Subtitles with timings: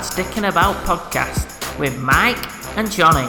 [0.00, 2.38] Dad's Dicking About podcast with Mike
[2.78, 3.28] and Johnny.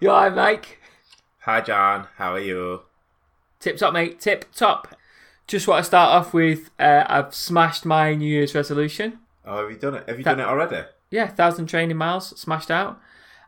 [0.00, 0.80] You alright, Mike?
[1.40, 2.06] Hi, John.
[2.16, 2.80] How are you?
[3.60, 4.18] Tip top, mate.
[4.18, 4.96] Tip top.
[5.46, 9.18] Just want to start off with uh, I've smashed my New Year's resolution.
[9.44, 10.08] Oh, have you done it?
[10.08, 10.86] Have you That- done it already?
[11.10, 12.98] Yeah, thousand training miles smashed out.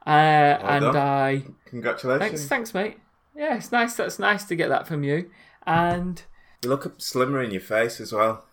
[0.07, 0.97] Uh, and done.
[0.97, 2.29] I Congratulations.
[2.29, 2.99] thanks, thanks, mate.
[3.35, 3.95] Yeah, it's nice.
[3.95, 5.31] That's nice to get that from you.
[5.67, 6.23] And
[6.65, 8.45] You look slimmer in your face as well.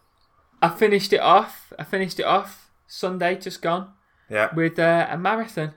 [0.61, 1.71] I finished it off.
[1.79, 3.93] I finished it off Sunday, just gone
[4.29, 4.53] Yeah.
[4.53, 5.73] with uh, a marathon.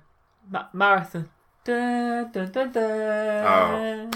[0.51, 1.29] Ma- marathon.
[1.65, 2.80] Da, da, da.
[3.47, 4.10] Oh.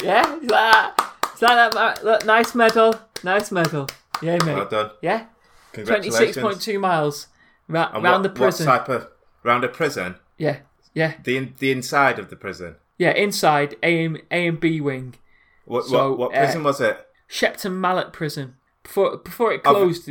[0.00, 0.94] Yeah, that,
[1.34, 2.94] is that, that mar- look, nice medal,
[3.24, 3.88] nice medal.
[4.22, 4.54] Yeah, mate.
[4.54, 4.90] Well done.
[5.02, 5.24] Yeah,
[5.72, 6.16] Congratulations.
[6.16, 7.26] twenty-six point two miles
[7.66, 8.66] ra- And round what, the prison.
[8.68, 9.08] What type of
[9.42, 10.14] round a prison?
[10.38, 10.58] Yeah,
[10.94, 12.76] yeah, The in, the inside of the prison.
[12.96, 13.10] yeah.
[13.10, 15.16] Inside A and A and B wing,
[15.64, 17.04] What So, what, what uh, prison was it?
[17.28, 18.56] Shepton Mallet prison.
[18.82, 20.10] Before before it closed.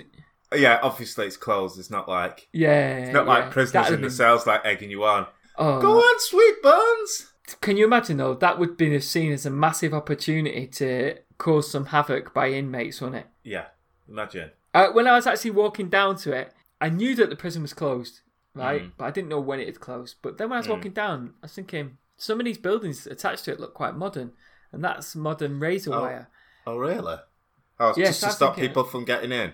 [0.56, 1.78] Yeah, obviously it's closed.
[1.78, 4.62] It's not like yeah, it's not yeah, like prisoners that'd in the have cells like
[4.64, 5.26] egging you on.
[5.58, 7.34] Oh, Go on, sweet buns.
[7.62, 8.36] Can you imagine though?
[8.36, 13.22] That would be seen as a massive opportunity to cause some havoc by inmates, wouldn't
[13.22, 13.28] it?
[13.44, 13.66] Yeah,
[14.08, 14.52] imagine.
[14.74, 17.74] Uh, when I was actually walking down to it, I knew that the prison was
[17.74, 18.22] closed,
[18.54, 18.84] right?
[18.84, 18.92] Mm.
[18.98, 20.18] But I didn't know when it had closed.
[20.22, 23.46] But then when I was walking down, I was thinking some of these buildings attached
[23.46, 24.34] to it look quite modern,
[24.72, 26.02] and that's modern razor Oh.
[26.02, 26.30] wire.
[26.68, 27.16] Oh really?
[27.80, 29.54] Oh, Yes, just to I stop think it- people from getting in.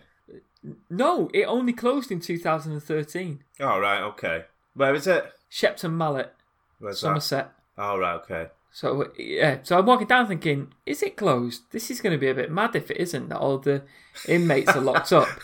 [0.90, 3.44] No, it only closed in 2013.
[3.60, 4.46] Oh right, okay.
[4.74, 5.32] Where is it?
[5.50, 6.34] Shepton Mallet,
[6.80, 7.52] Where's Somerset.
[7.76, 7.84] that?
[7.84, 8.48] Oh right, okay.
[8.72, 11.64] So uh, yeah, so I'm walking down thinking, is it closed?
[11.72, 13.30] This is going to be a bit mad if it isn't.
[13.30, 13.84] That all the
[14.28, 15.28] inmates are locked up.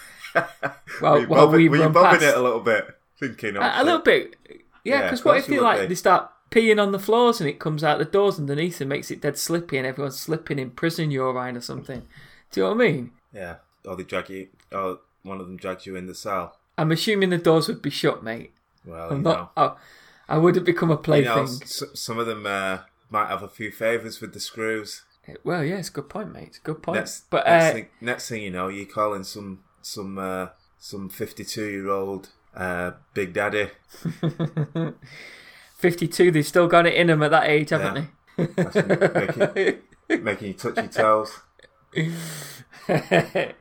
[1.02, 2.86] Well, were you, well, bobbing, we were you run bobbing past- it a little bit?
[3.20, 4.56] Thinking of A, a little bit, yeah.
[4.84, 5.86] Yeah, Because what course if you they would like be.
[5.88, 9.12] they start peeing on the floors and it comes out the doors underneath and makes
[9.12, 12.08] it dead slippy and everyone's slipping in prison urine or something?
[12.52, 13.12] Do you know what I mean?
[13.34, 13.56] Yeah.
[13.86, 14.48] Or they drag you.
[14.72, 16.58] Or one of them drags you in the cell.
[16.78, 18.54] I'm assuming the doors would be shut, mate.
[18.86, 19.52] Well, I'm you not.
[19.58, 19.78] Oh,
[20.28, 21.16] I wouldn't become a know.
[21.16, 21.62] You know, plaything.
[21.64, 25.04] s- some of them uh, might have a few favours with the screws.
[25.44, 26.48] Well, yeah, it's a good point, mate.
[26.48, 26.98] It's a good point.
[26.98, 30.48] Next, but next, uh, thing, next thing you know, you're calling some some uh,
[30.80, 33.70] some 52 year old uh, Big Daddy.
[35.80, 39.80] 52, they've still got it in them at that age, haven't making,
[40.24, 41.40] making you touch your toes.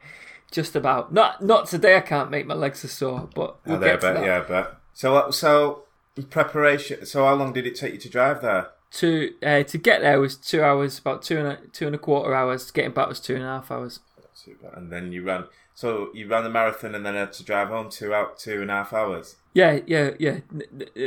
[0.51, 1.13] Just about.
[1.13, 1.97] Not not today.
[1.97, 4.25] I can't make my legs are sore, but we'll Oh, get to but that.
[4.25, 5.83] yeah, but so uh, so
[6.31, 7.05] preparation.
[7.07, 8.69] So how long did it take you to drive there?
[8.93, 11.99] To uh, to get there was two hours, about two and a, two and a
[11.99, 12.71] quarter hours.
[12.71, 14.01] Getting back was two and a half hours.
[14.33, 14.69] Super.
[14.75, 15.45] And then you ran.
[15.79, 18.69] So you ran the marathon and then had to drive home two out two and
[18.69, 19.37] a half hours.
[19.55, 20.41] Yeah, yeah, yeah.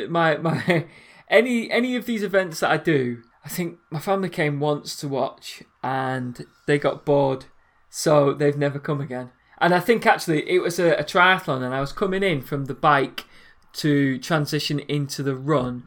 [0.08, 0.86] My my
[1.30, 5.09] any any of these events that I do, I think my family came once to
[5.09, 7.48] watch and they got bored,
[7.90, 9.32] so they've never come again.
[9.58, 12.68] And I think actually it was a, a triathlon, and I was coming in from
[12.68, 13.26] the bike
[13.74, 15.84] to transition into the run,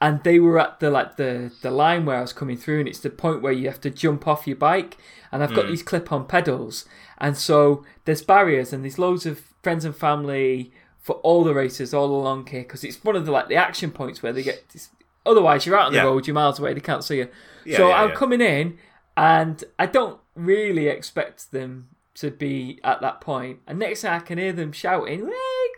[0.00, 2.88] and they were at the like the the line where I was coming through, and
[2.88, 4.96] it's the point where you have to jump off your bike,
[5.32, 5.70] and I've got hmm.
[5.72, 6.84] these clip-on pedals,
[7.18, 11.94] and so there's barriers, and there's loads of friends and family for all the races
[11.94, 14.68] all along here because it's one of the like the action points where they get.
[14.70, 14.90] This,
[15.26, 16.04] otherwise, you're out on the Yeah.
[16.04, 17.28] road, you're miles away, they can't see you.
[17.64, 18.78] Yeah, so yeah, I'm coming in,
[19.16, 23.60] and I don't really expect them to be at that point.
[23.66, 25.68] And next thing I can hear them shouting, "Hey,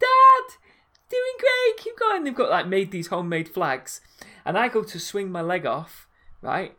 [0.00, 0.56] Dad,
[1.10, 4.00] doing great, keep going!" They've got like made these homemade flags,
[4.44, 6.06] and I go to swing my leg off,
[6.42, 6.76] right?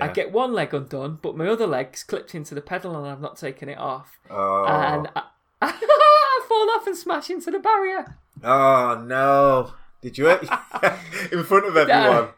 [0.00, 3.20] I get one leg undone, but my other leg's clipped into the pedal, and I've
[3.20, 5.22] not taken it off, Oh, and I,
[5.60, 8.16] I fall off and smash into the barrier.
[8.42, 9.74] oh no!
[10.00, 10.30] Did you
[11.32, 12.28] in front of everyone?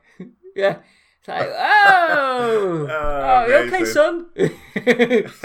[0.56, 0.78] Yeah.
[1.20, 4.26] It's like, oh, oh, you okay, son?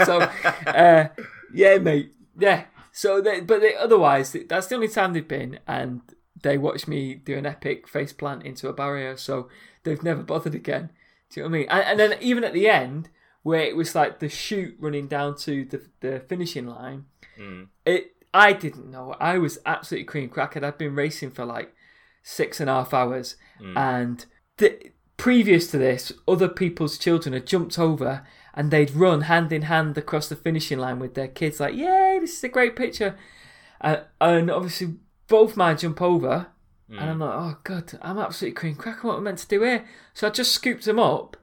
[0.04, 0.20] so,
[0.66, 1.06] uh,
[1.54, 2.12] yeah, mate.
[2.36, 2.64] Yeah.
[2.98, 6.00] So, they, but they, otherwise, that's the only time they've been, and
[6.42, 9.16] they watched me do an epic face plant into a barrier.
[9.16, 9.48] So
[9.84, 10.90] they've never bothered again.
[11.30, 11.68] Do you know what I mean?
[11.70, 13.08] And, and then even at the end,
[13.44, 17.04] where it was like the chute running down to the the finishing line,
[17.36, 17.66] hmm.
[17.86, 19.14] it I didn't know.
[19.20, 20.64] I was absolutely cream crackered.
[20.64, 21.72] I'd been racing for like
[22.24, 23.78] six and a half hours, hmm.
[23.78, 28.26] and th- previous to this, other people's children had jumped over
[28.58, 32.18] and they'd run hand in hand across the finishing line with their kids, like, "Yay,
[32.20, 33.16] this is a great picture!"
[33.80, 34.96] Uh, and obviously,
[35.28, 36.48] both mine jump over,
[36.88, 37.02] and mm.
[37.02, 39.08] I'm like, "Oh God, I'm absolutely cream cracking.
[39.08, 41.36] What am I meant to do here?" So I just scooped them up.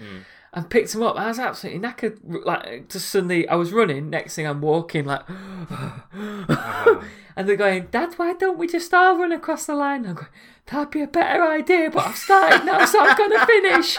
[0.00, 0.22] Mm.
[0.54, 1.16] And picked them up.
[1.16, 2.20] I was absolutely knackered.
[2.24, 4.08] Like just suddenly, I was running.
[4.08, 7.02] Next thing, I'm walking like, uh-huh.
[7.36, 10.28] and they're going, "Dad, why don't we just all run across the line?" I'm going,
[10.64, 13.98] "That'd be a better idea, but I've started now, so I'm gonna finish."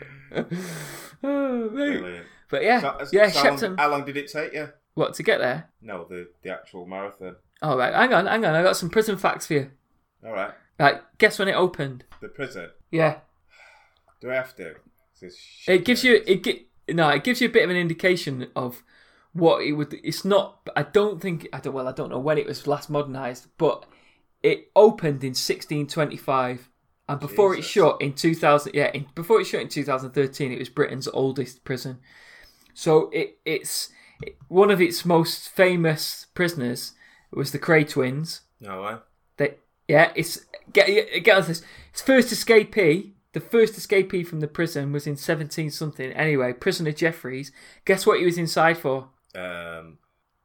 [1.22, 1.68] oh.
[1.68, 2.26] Brilliant.
[2.48, 4.68] But yeah, So- yeah, so how, long, how long did it take you?
[4.94, 5.68] What to get there?
[5.82, 7.36] No, the the actual marathon.
[7.62, 8.54] All right, hang on, hang on.
[8.54, 9.70] I got some prison facts for you.
[10.24, 12.04] All right, Right, guess when it opened?
[12.20, 12.70] the prison.
[12.90, 13.18] Yeah,
[14.20, 14.74] Do I have to?
[15.66, 18.82] It gives you it gi- no, it gives you a bit of an indication of
[19.32, 19.94] what it would.
[20.04, 20.68] It's not.
[20.76, 21.48] I don't think.
[21.52, 21.72] I don't.
[21.74, 23.86] Well, I don't know when it was last modernised, but
[24.42, 26.70] it opened in 1625,
[27.08, 27.70] and before it Jesus.
[27.72, 28.74] shut in 2000.
[28.74, 31.98] Yeah, in, before it shut in 2013, it was Britain's oldest prison.
[32.74, 33.90] So it it's
[34.22, 36.92] it, one of its most famous prisoners
[37.32, 38.42] was the Kray twins.
[38.60, 38.96] No way.
[39.36, 39.54] They,
[39.88, 40.88] yeah, it's get
[41.22, 41.62] get on this.
[41.92, 46.12] Its first escapee, the first escapee from the prison was in seventeen something.
[46.12, 47.52] Anyway, prisoner Jeffries.
[47.84, 49.08] Guess what he was inside for?
[49.34, 49.98] Um,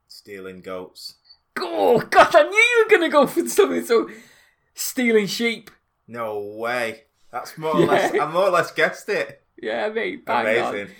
[0.07, 1.15] stealing goats.
[1.59, 4.09] Oh God, I knew you were gonna go for something so
[4.73, 5.71] stealing sheep.
[6.11, 7.03] No way.
[7.31, 7.85] That's more or Yeah.
[7.87, 8.13] less.
[8.19, 9.41] I more or less guessed it.
[9.61, 10.75] Yeah, mate, bang on.
[10.75, 10.95] Amazing.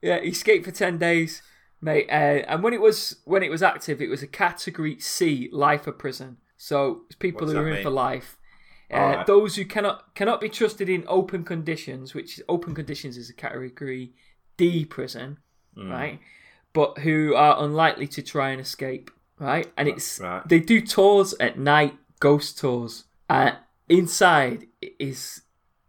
[0.00, 1.42] Yeah, he escaped for ten days,
[1.80, 2.06] mate.
[2.08, 5.92] Uh, and when it was when it was active, it was a Category C lifer
[5.92, 6.38] prison.
[6.56, 7.82] So it's people who are in mean?
[7.82, 8.38] for life.
[8.90, 9.26] Uh, Alright.
[9.26, 14.14] Those who cannot cannot be trusted in open conditions, which open conditions is a Category
[14.56, 15.38] D prison,
[15.76, 15.90] Mm.
[15.90, 16.18] right?
[16.72, 19.70] But who are unlikely to try and escape, right?
[19.76, 20.48] And it's Right.
[20.48, 23.04] they do tours at night, ghost tours.
[23.28, 23.52] Uh,
[23.88, 24.66] inside
[24.98, 25.42] is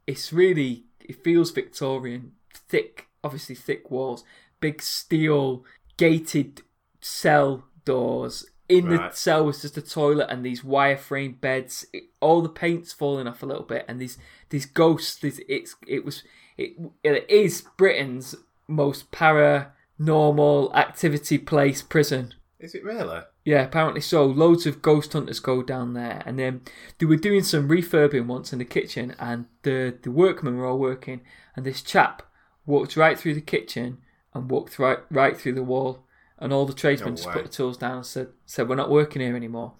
[0.05, 4.23] it's really it feels Victorian, thick, obviously thick walls,
[4.59, 5.63] big steel
[5.97, 6.61] gated
[7.01, 8.45] cell doors.
[8.69, 11.85] In the cell was just a toilet and these wireframe beds.
[11.93, 14.17] It, all the paint's falling off a little bit, and these
[14.49, 15.15] these ghosts.
[15.15, 16.23] These, it's it was
[16.57, 18.35] it, it is Britain's
[18.67, 22.33] most paranormal activity place prison.
[22.59, 23.21] Is it really?
[23.47, 24.25] Yeah, apparently so.
[24.25, 26.63] Loads of ghost hunters go down there, and then
[26.97, 30.77] they were doing some refurbing once in the kitchen, and the the workmen were all
[30.77, 31.21] working,
[31.55, 32.23] and this chap
[32.65, 33.99] walked right through the kitchen
[34.33, 36.03] and walked right right through the wall,
[36.37, 37.35] and all the tradesmen No just way.
[37.35, 39.75] put the tools down and said said we're not working here anymore,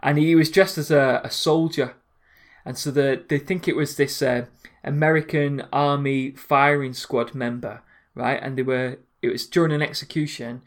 [0.00, 1.94] and he was dressed as a, a soldier,
[2.64, 4.46] and so the they think it was this uh,
[4.82, 7.82] American Army firing squad member,
[8.16, 8.40] right?
[8.42, 10.62] And they were it was during an execution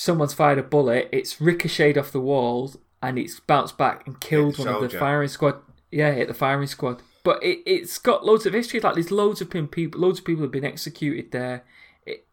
[0.00, 4.58] someone's fired a bullet, it's ricocheted off the wall, and it's bounced back and killed
[4.58, 5.56] one of the firing squad.
[5.92, 7.02] Yeah, hit the firing squad.
[7.22, 8.80] But it, it's got loads of history.
[8.80, 11.64] Like there's loads of people, loads of people have been executed there.
[12.06, 12.24] It,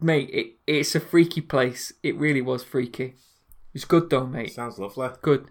[0.00, 1.92] mate, it, it's a freaky place.
[2.02, 3.16] It really was freaky.
[3.74, 4.54] It's good though, mate.
[4.54, 5.10] Sounds lovely.
[5.20, 5.50] Good.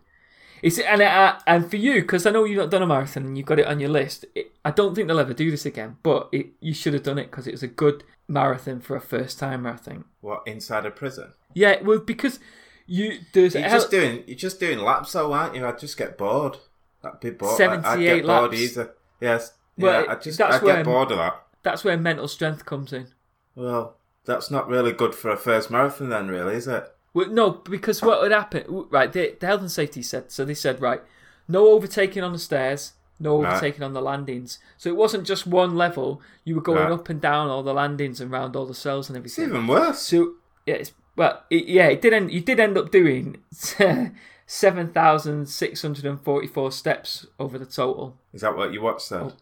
[0.62, 3.38] It's and uh, and for you because I know you've not done a marathon and
[3.38, 4.26] you've got it on your list.
[4.36, 7.18] It, I don't think they'll ever do this again, but it, you should have done
[7.18, 9.72] it because it was a good marathon for a first timer.
[9.72, 10.06] I think.
[10.22, 11.34] What inside a prison?
[11.54, 12.40] Yeah, well, because
[12.88, 14.24] you there's You're just doing.
[14.28, 15.66] You're just doing laps, though, aren't you?
[15.66, 16.58] I'd just get bored.
[17.04, 17.56] I'd be bored.
[17.58, 18.56] 78 I'd get bored laps.
[18.58, 18.84] easy.
[19.22, 19.54] Yes.
[19.78, 20.38] Well, yeah, I just.
[20.38, 21.42] that's I'd where- get bored of that.
[21.64, 23.08] that's where mental strength comes in.
[23.56, 23.96] Well,
[24.26, 26.92] that's not really good for a first marathon, then, really, is it?
[27.14, 28.64] Well, no, because what would happen?
[28.90, 30.46] Right, the, the health and safety said so.
[30.46, 31.02] They said right,
[31.48, 34.60] no overtaking on the stairs, no overtaking on the landings.
[34.78, 36.22] So it wasn't just one level.
[36.44, 39.18] You were going up and down all the landings and round all the cells and
[39.18, 39.46] everything.
[39.46, 40.00] It's even worse.
[40.00, 40.36] So
[40.66, 42.14] yeah, it's, well, it, yeah, it did.
[42.14, 43.38] End, you did end up doing
[44.46, 48.18] seven thousand six hundred and forty-four steps over the total.
[48.34, 49.34] Is that what you watched then?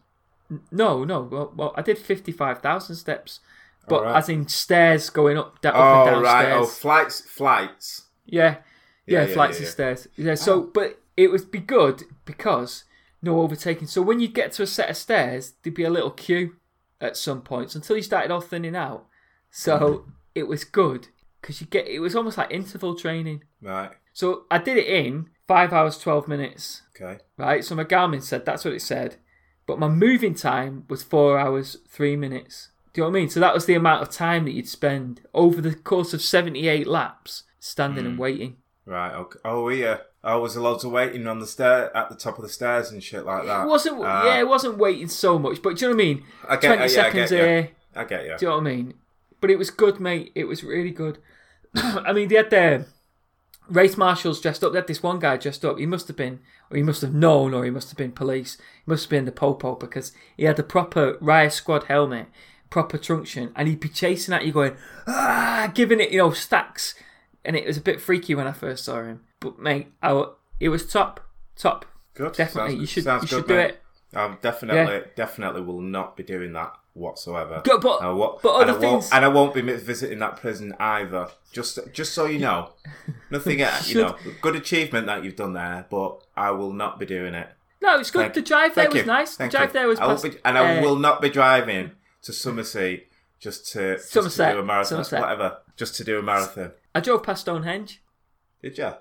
[0.51, 1.21] Oh, no, no.
[1.21, 3.41] Well, well I did fifty-five thousand steps,
[3.87, 4.15] but Alright.
[4.17, 6.41] as in stairs going up, da- up Oh, and down right.
[6.45, 6.57] stairs.
[6.59, 7.21] Oh, flights.
[7.21, 8.07] Flights.
[8.25, 8.57] Yeah,
[9.05, 10.07] yeah, Yeah, yeah, flights yeah, of stairs.
[10.17, 12.83] Yeah, so but it would be good because
[13.21, 13.87] no overtaking.
[13.87, 16.55] So when you get to a set of stairs, there'd be a little queue
[17.01, 19.05] at some points until you started all thinning out.
[19.49, 20.09] So Mm-hmm.
[20.35, 21.07] it was good
[21.41, 23.43] because you get it was almost like interval training.
[23.61, 23.91] Right.
[24.13, 26.81] So I did it in five hours twelve minutes.
[26.95, 27.19] Okay.
[27.37, 27.63] Right.
[27.63, 29.15] So my Garmin said that's what it said,
[29.65, 32.69] but my moving time was four hours three minutes.
[32.97, 33.29] Do you know what I mean?
[33.29, 36.87] So that was the amount of time that you'd spend over the course of seventy-eight
[36.87, 38.07] laps standing Mm.
[38.07, 38.55] and waiting.
[38.87, 39.13] Right.
[39.13, 39.37] Okay.
[39.45, 39.97] Oh, yeah.
[40.23, 43.03] Oh, was loads of waiting on the stair at the top of the stairs and
[43.03, 43.65] shit like that?
[43.65, 46.05] It wasn't Ah, yeah, it wasn't waiting so much, but do you know what I
[46.07, 46.23] mean?
[46.49, 47.45] I get, Twenty yeah, I seconds get, yeah.
[47.45, 47.69] here.
[47.95, 48.35] I get you.
[48.39, 48.93] Do you know what I mean?
[49.41, 50.31] But it was good, mate.
[50.33, 51.19] It was really good.
[51.75, 52.87] I mean, they had their
[53.69, 54.71] race marshals dressed up.
[54.71, 55.77] They had this one guy dressed up.
[55.77, 56.39] He must have been,
[56.71, 58.57] or he must have known, or he must have been police.
[58.57, 62.25] He must have been the popo because he had the proper riot squad helmet,
[62.69, 64.75] proper truncheon, and he'd be chasing at you, going
[65.07, 66.95] ah, giving it, you know, stacks.
[67.45, 69.21] And it was a bit freaky when I first saw him.
[69.39, 70.25] But mate, I,
[70.59, 71.21] it was top,
[71.55, 71.85] top.
[72.13, 72.33] Good.
[72.33, 73.81] Definitely, Sounds- you should, you should good, do it.
[74.15, 77.61] I definitely, definitely will not be doing that whatsoever.
[77.63, 80.37] Go- but- I but and other I won't, things- and I won't be visiting that
[80.37, 81.29] prison either.
[81.51, 82.73] Just, just so you know,
[83.29, 83.61] nothing.
[83.61, 87.05] uh, you should- know, good achievement that you've done there, but I will not be
[87.05, 87.47] doing it.
[87.81, 88.23] No, it's good.
[88.23, 89.05] Thank- the drive there was you.
[89.05, 89.35] nice.
[89.35, 89.73] Thank the drive you.
[89.73, 91.91] there was I be, and I uh, will not be driving
[92.27, 93.03] to Summersea
[93.39, 95.19] just to just to do a marathon, Somerset.
[95.21, 96.71] whatever, just to do a marathon.
[96.95, 98.01] I drove past Stonehenge.
[98.61, 98.91] Did you?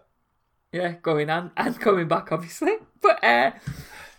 [0.72, 2.76] Yeah, going and and coming back, obviously.
[3.00, 3.52] But uh,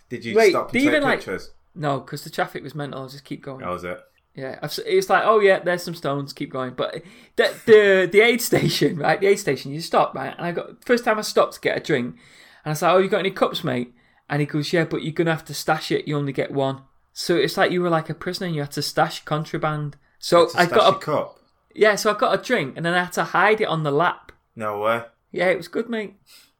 [0.10, 1.52] Did you Wait, stop and take even, like- pictures?
[1.76, 3.02] no, because the traffic was mental.
[3.02, 3.64] I'll just keep going.
[3.66, 4.00] How was it?
[4.34, 6.32] Yeah, it's like, oh yeah, there's some stones.
[6.32, 6.74] Keep going.
[6.76, 7.02] But
[7.36, 9.20] the the the aid station, right?
[9.20, 10.34] The aid station, you stop, right?
[10.38, 12.16] And I got first time I stopped to get a drink,
[12.64, 13.94] and I said, like, oh, you got any cups, mate?
[14.30, 16.08] And he goes, yeah, but you're gonna have to stash it.
[16.08, 16.82] You only get one.
[17.20, 18.46] So it's like you were like a prisoner.
[18.46, 19.98] and You had to stash contraband.
[20.20, 21.40] So I got a cup.
[21.74, 23.90] yeah, so I got a drink, and then I had to hide it on the
[23.92, 24.32] lap.
[24.56, 25.02] No way.
[25.32, 26.14] Yeah, it was good, mate.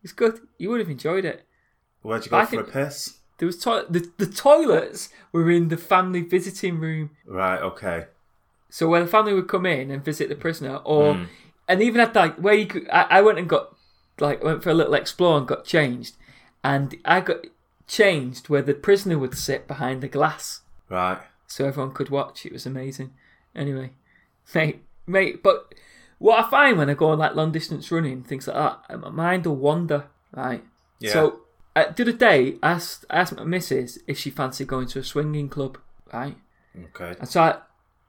[0.04, 0.40] It's good.
[0.58, 1.46] You would have enjoyed it.
[2.02, 3.18] Where'd you go I for a piss?
[3.38, 7.12] There was to- the the toilets were in the family visiting room.
[7.28, 7.62] Right.
[7.62, 8.06] Okay.
[8.70, 11.24] So where the family would come in and visit the prisoner, or Hmm.
[11.68, 13.76] and even at like where you could, I, I went and got
[14.20, 16.16] like went for a little explore and got changed,
[16.64, 17.46] and I got
[17.88, 21.20] changed where the prisoner would sit behind the glass, Right.
[21.48, 22.46] so everyone could watch.
[22.46, 23.12] It was amazing.
[23.56, 23.92] Anyway,
[24.54, 25.74] mate, mate, but
[26.20, 28.56] what I find when I go on like long distance running, things like
[28.90, 30.08] that, my mind will wander.
[30.32, 30.64] Right.
[31.00, 31.14] Yeah.
[31.14, 31.40] So
[31.76, 35.00] uh, the other day, I asked, I asked my missus if she fancied going to
[35.00, 35.78] a swinging club.
[36.14, 36.38] Right.
[36.96, 37.16] Okay.
[37.20, 37.58] And so I,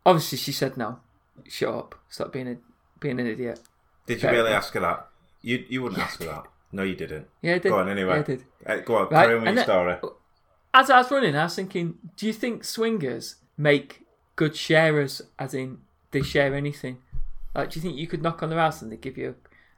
[0.04, 1.00] obviously she said no.
[1.47, 1.94] Shut up.
[2.08, 2.56] Stop being a
[3.00, 3.61] being an idiot.
[4.06, 4.64] Did you Fair really enough.
[4.64, 5.08] ask her that?
[5.42, 6.47] You you wouldn't ask her that.
[6.72, 7.26] No, you didn't.
[7.42, 7.70] Yeah, I did.
[7.70, 8.14] Go on anyway.
[8.14, 8.44] Yeah, I did.
[8.66, 9.02] Uh, go on.
[9.08, 9.96] Right, Carry on with and your story.
[10.75, 14.04] As I was running, I was thinking, do you think swingers make
[14.37, 15.22] good sharers?
[15.38, 15.78] As in,
[16.10, 16.98] they share anything?
[17.54, 19.34] Like, do you think you could knock on their house and they give you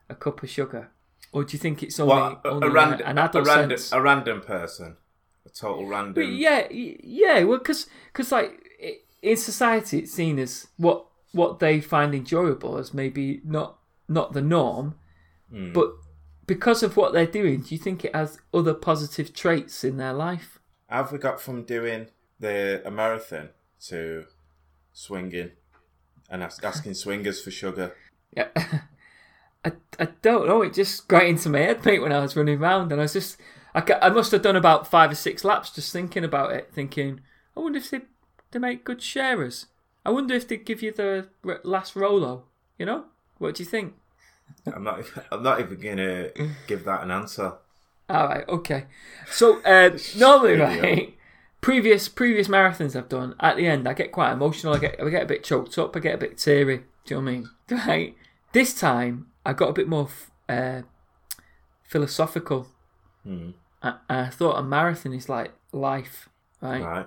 [0.08, 0.90] a, a cup of sugar,
[1.32, 2.40] or do you think it's only, What?
[2.44, 3.92] A, only a, random, an a, random, sense?
[3.92, 4.96] a random person,
[5.46, 6.14] a total random.
[6.14, 7.44] But yeah, yeah.
[7.44, 7.86] Well, because
[8.32, 13.78] like i- in society, it's seen as what what they find enjoyable as maybe not
[14.08, 14.96] not the norm,
[15.50, 15.72] Hmm.
[15.72, 15.92] but
[16.50, 20.12] because of what they're doing, do you think it has other positive traits in their
[20.12, 20.58] life?
[20.88, 22.08] Have we got from doing
[22.40, 23.50] the a marathon
[23.86, 24.24] to
[24.92, 25.52] swinging
[26.28, 27.94] and ask, asking swingers for sugar?
[28.36, 28.48] Yeah.
[29.64, 30.62] I, I don't know.
[30.62, 33.12] It just got into my head, mate, when I was running around, and I was
[33.12, 33.40] just
[33.72, 37.20] I, I must have done about five or six laps just thinking about it, thinking,
[37.56, 38.00] I wonder if they
[38.50, 39.66] they make good sharers.
[40.04, 41.28] I wonder if they give you the
[41.62, 42.46] last Rolo.
[42.76, 43.04] You know,
[43.38, 43.94] what do you think?
[44.72, 45.04] I'm not.
[45.32, 46.30] I'm not even gonna
[46.66, 47.54] give that an answer.
[48.08, 48.86] All right, okay.
[49.30, 51.14] So uh, normally, right,
[51.60, 54.74] previous previous marathons I've done, at the end I get quite emotional.
[54.74, 55.96] I get I get a bit choked up.
[55.96, 56.84] I get a bit teary.
[57.04, 57.50] Do you know what I mean?
[57.86, 58.16] Right.
[58.52, 60.82] This time I got a bit more f- uh,
[61.84, 62.66] philosophical.
[63.22, 63.50] Hmm.
[63.80, 66.28] I, I thought a marathon is like life,
[66.60, 66.82] right?
[66.82, 67.06] Right.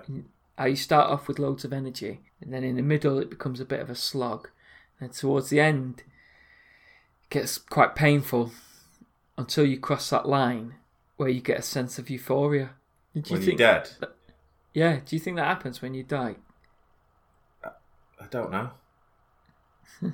[0.56, 3.60] How you start off with loads of energy, and then in the middle it becomes
[3.60, 4.48] a bit of a slog,
[4.98, 6.02] and towards the end
[7.34, 8.52] gets quite painful
[9.36, 10.74] until you cross that line
[11.16, 12.70] where you get a sense of euphoria.
[13.14, 13.58] Do you When think?
[13.60, 13.90] you're dead,
[14.72, 15.00] Yeah.
[15.04, 16.36] Do you think that happens when you die?
[17.64, 18.70] I don't know.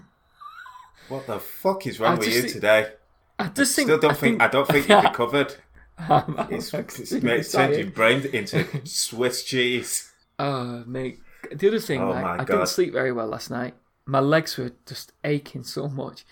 [1.08, 2.92] what the fuck is wrong I with you think- today?
[3.38, 3.86] I just think.
[3.88, 5.54] Still don't think, I don't think you've recovered.
[5.98, 10.12] I'm, I'm It's, it's extremely made it turned your brain into Swiss cheese.
[10.38, 11.20] Oh, mate.
[11.52, 12.46] The other thing, Oh right, my I God.
[12.48, 13.74] didn't sleep very well last night.
[14.04, 16.24] My legs were just aching so much.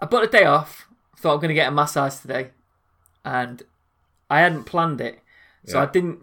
[0.00, 0.86] I bought a day off.
[1.16, 2.50] Thought I'm going to get a massage today,
[3.24, 3.62] and
[4.30, 5.18] I hadn't planned it,
[5.66, 5.84] so Yeah.
[5.84, 6.20] I didn't.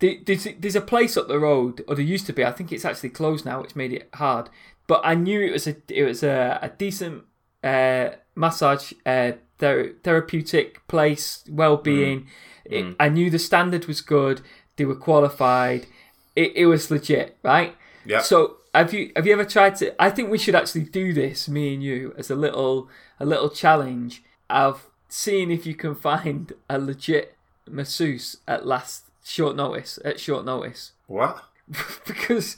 [0.00, 2.44] There's, there's a place up the road, or there used to be.
[2.44, 4.48] I think it's actually closed now, which made it hard.
[4.88, 7.22] But I knew it was a it was a, a decent
[7.62, 12.26] uh, massage uh, ther- therapeutic place, well being.
[12.64, 14.40] It I knew the standard was good.
[14.76, 15.86] They were qualified.
[16.34, 17.76] It, it was legit, right?
[18.04, 18.22] Yeah.
[18.22, 20.00] So have you have you ever tried to?
[20.02, 22.88] I think we should actually do this, me and you, as a little
[23.20, 27.36] a little challenge of seeing if you can find a legit
[27.68, 29.98] masseuse at last short notice.
[30.04, 31.44] At short notice, What?
[32.06, 32.56] because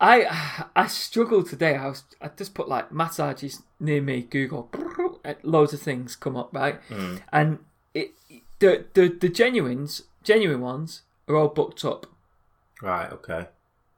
[0.00, 1.76] I I struggled today.
[1.76, 4.22] I was I just put like massages near me.
[4.22, 4.70] Google
[5.42, 7.16] loads of things come up right, hmm.
[7.32, 7.58] and
[7.94, 8.12] it
[8.58, 12.06] the the the genuines genuine ones are all booked up
[12.80, 13.10] Right.
[13.12, 13.46] Okay.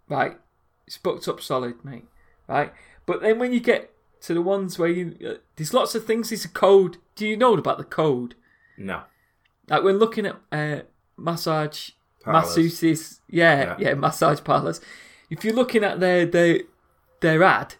[0.08, 0.38] right?
[0.90, 2.06] It's booked up solid, mate.
[2.48, 2.72] Right,
[3.06, 3.92] but then when you get
[4.22, 6.30] to the ones where you, uh, there's lots of things.
[6.30, 6.96] There's a code.
[7.14, 8.34] Do you know about the code?
[8.76, 9.02] No.
[9.68, 10.80] Like when looking at uh,
[11.16, 11.90] massage
[12.24, 12.56] Parlours.
[12.56, 13.76] masseuses, yeah, Yeah.
[13.78, 14.80] yeah, massage parlors.
[15.30, 16.62] If you're looking at their their
[17.20, 17.76] their ad,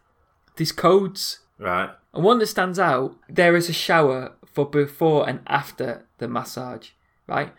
[0.54, 1.90] there's codes, Right.
[2.14, 3.16] and one that stands out.
[3.28, 6.90] There is a shower for before and after the massage,
[7.26, 7.52] right?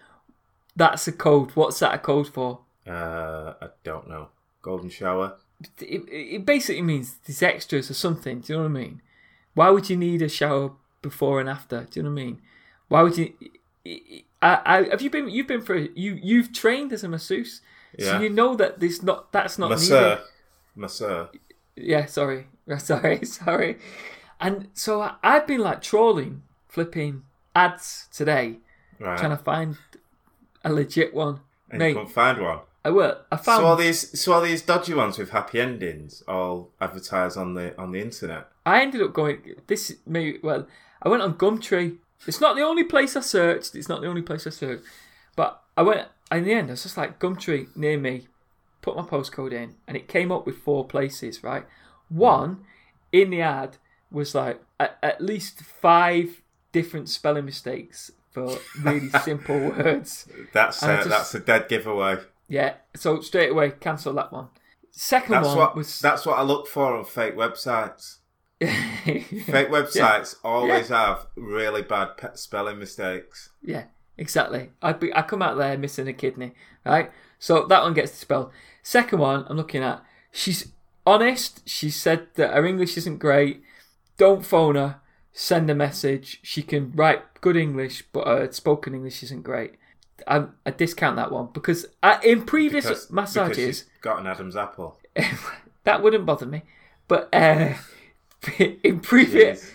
[0.78, 1.52] That's a code.
[1.56, 2.62] What's that a code for?
[2.88, 4.30] Uh, I don't know.
[4.62, 5.36] Golden shower.
[5.80, 8.40] it, it basically means these extras or something.
[8.42, 9.02] Do you know what I mean?
[9.54, 11.88] Why would you need a shower before and after?
[11.90, 12.42] Do you know what I mean?
[12.88, 13.34] Why would you?
[14.42, 15.30] I, I have you been?
[15.30, 16.20] You've been for you.
[16.22, 17.62] You've trained as a masseuse,
[18.00, 20.02] so you know that this not that's not Masseur.
[20.10, 20.20] needed.
[20.76, 21.30] Masseur.
[21.76, 23.78] Yeah, sorry, sorry, sorry.
[24.40, 27.24] And so I, I've been like trawling, flipping
[27.56, 28.58] ads today,
[29.00, 29.18] Right.
[29.18, 29.78] trying to find
[30.64, 31.40] a legit one.
[31.70, 32.60] and Mate, you couldn't find one.
[32.84, 33.18] I will.
[33.32, 33.62] I found.
[33.62, 37.78] So all these, so all these dodgy ones with happy endings, all advertised on the
[37.80, 38.48] on the internet.
[38.66, 39.56] I ended up going.
[39.68, 40.68] This maybe well,
[41.02, 41.98] I went on Gumtree.
[42.28, 43.76] It's not the only place I searched.
[43.76, 44.84] It's not the only place I searched,
[45.36, 46.70] but I went in the end.
[46.70, 48.28] I was just like Gumtree near me.
[48.82, 51.44] Put my postcode in, and it came up with four places.
[51.44, 51.66] Right,
[52.10, 52.64] one
[53.12, 53.78] in the ad
[54.12, 60.28] was like at, at least five different spelling mistakes for really simple words.
[60.52, 62.18] That's uh, just- that's a dead giveaway.
[62.52, 64.50] Yeah, so straight away cancel that one.
[64.92, 68.18] Second That's one what was that's what I look for on fake websites.
[68.60, 73.52] Fake websites always have really bad pe- spelling mistakes.
[73.64, 73.86] Yeah,
[74.18, 74.72] exactly.
[74.82, 76.52] I be, I come out there missing a kidney,
[76.86, 77.10] right?
[77.40, 78.52] So that one gets dispelled.
[78.84, 80.04] Second one, I'm looking at.
[80.32, 80.74] She's
[81.08, 81.68] honest.
[81.68, 83.64] She said that her English isn't great.
[84.18, 85.00] Don't phone her.
[85.32, 86.40] Send a message.
[86.44, 89.78] She can write good English, but her spoken English isn't great.
[90.28, 94.28] I, I discount that one because I, in previous Because, because massages, she's got an
[94.28, 95.00] Adam's apple.
[95.84, 96.64] that wouldn't bother me.
[97.08, 97.74] But uh,
[98.58, 99.72] in previous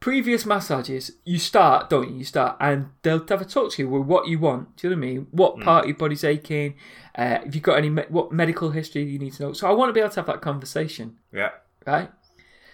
[0.00, 2.16] previous massages, you start, don't you?
[2.18, 4.76] You start, and they'll have a talk to you with what you want.
[4.76, 5.26] Do you know what I mean?
[5.30, 6.74] What part of your body's aching?
[7.16, 9.52] Uh, if you've got any me- what medical history you need to know.
[9.52, 11.50] So I want to be able to have that conversation, Yeah.
[11.86, 12.10] right?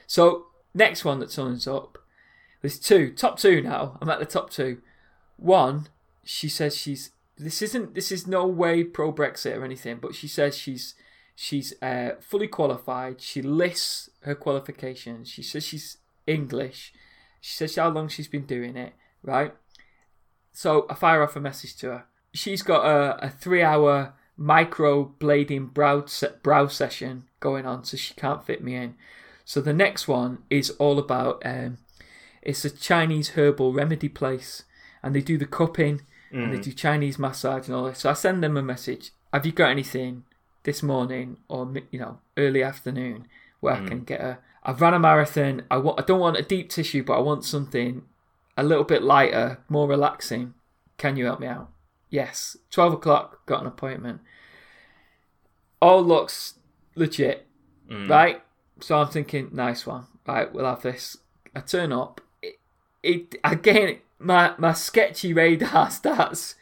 [0.07, 1.99] So next one that turns up,
[2.63, 3.99] there's two, top two now.
[4.01, 4.81] I'm at the top two.
[5.37, 5.89] One,
[6.31, 7.13] she says she's.
[7.39, 7.95] This isn't.
[7.95, 10.95] This is no way pro Brexit or anything, but she says she's
[11.35, 13.23] she's uh, fully qualified.
[13.23, 15.31] She lists her qualifications.
[15.31, 16.93] She says she's English.
[17.41, 18.93] She says how long she's been doing it,
[19.23, 19.55] right?
[20.53, 22.05] So I fire off a message to her.
[22.35, 26.05] She's got a, a three hour micro blading brow,
[26.43, 28.97] brow session going on, so she can't fit me in.
[29.47, 31.79] So the next one is all about um,
[32.43, 34.65] it's a Chinese herbal remedy place,
[35.03, 36.63] and they do the cupping and they mm.
[36.63, 38.01] do Chinese massage and all this.
[38.01, 39.13] So I send them a message.
[39.33, 40.25] Have you got anything
[40.65, 43.27] this morning or you know early afternoon
[43.61, 43.89] where I mm.
[43.89, 44.39] can get a?
[44.63, 45.63] I've run a marathon.
[45.71, 46.01] I want.
[46.01, 48.03] I don't want a deep tissue, but I want something
[48.57, 50.55] a little bit lighter, more relaxing.
[50.97, 51.71] Can you help me out?
[52.11, 52.57] Yes.
[52.71, 53.47] Twelve o'clock.
[53.47, 54.21] Got an appointment.
[55.81, 56.55] All looks
[56.97, 57.47] legit,
[57.89, 58.09] mm.
[58.09, 58.43] right?
[58.81, 60.07] So I'm thinking, nice one.
[60.27, 61.17] Right, we'll have this.
[61.55, 62.21] I turn up.
[62.43, 62.59] It,
[63.03, 64.01] it again.
[64.19, 66.55] My my sketchy radar starts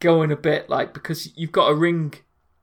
[0.00, 2.14] going a bit like because you've got to ring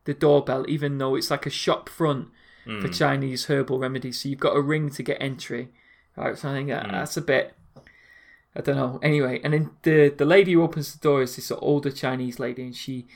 [0.05, 2.29] the doorbell, even though it's like a shop front
[2.63, 2.91] for hmm.
[2.91, 4.21] Chinese herbal remedies.
[4.21, 5.69] So you've got a ring to get entry.
[6.15, 6.91] Right, so I think that, hmm.
[6.91, 7.55] that's a bit.
[8.55, 8.99] I don't know.
[9.01, 12.63] Anyway, and then the the lady who opens the door is this older Chinese lady,
[12.63, 13.07] and she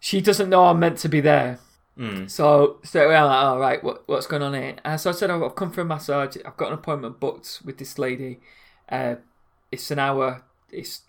[0.00, 1.58] she doesn't know I'm meant to be there.
[1.96, 2.26] Hmm.
[2.26, 4.76] So straight away I'm like, all right, what what's going on here?
[4.84, 6.36] And so I said, oh, I've come for a massage.
[6.44, 8.40] I've got an appointment booked with this lady.
[8.88, 9.16] Uh,
[9.74, 10.42] it's an hour.
[10.70, 11.02] It's